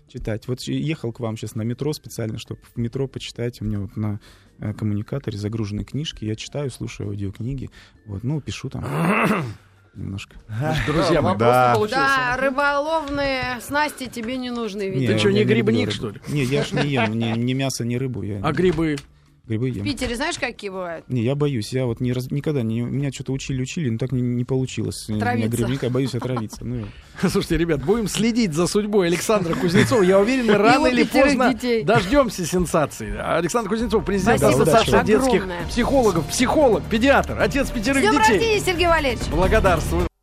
[0.07, 0.47] читать.
[0.47, 3.61] Вот ехал к вам сейчас на метро специально, чтобы в метро почитать.
[3.61, 4.19] У меня вот на
[4.59, 6.25] э, коммуникаторе загружены книжки.
[6.25, 7.69] Я читаю, слушаю аудиокниги.
[8.05, 8.85] Вот, ну, пишу там
[9.95, 10.35] немножко.
[10.85, 11.75] Друзья мои, да.
[11.89, 14.89] Да, рыболовные снасти тебе не нужны.
[14.89, 15.13] Видимо.
[15.13, 16.21] Ты что, не грибник, что ли?
[16.27, 18.23] Не, я ж не ем ни мясо, ни рыбу.
[18.41, 18.97] А грибы?
[19.47, 19.81] Грибы ем.
[19.81, 21.05] В Питере знаешь, какие бывают?
[21.07, 21.71] Не, я боюсь.
[21.71, 22.81] Я вот не раз, никогда не...
[22.81, 25.09] Меня что-то учили-учили, но так не, не получилось.
[25.09, 25.45] Отравиться.
[25.45, 26.65] Я грибник, а боюсь отравиться.
[26.65, 26.85] Ну,
[27.21, 30.01] Слушайте, ребят, будем следить за судьбой Александра Кузнецова.
[30.01, 33.15] Я уверен, рано или поздно дождемся сенсации.
[33.17, 38.59] Александр Кузнецов, президент Ассоциации детских психологов, психолог, педиатр, отец пятерых детей.
[38.59, 39.27] С Сергей Валерьевич.
[39.29, 40.06] Благодарствую.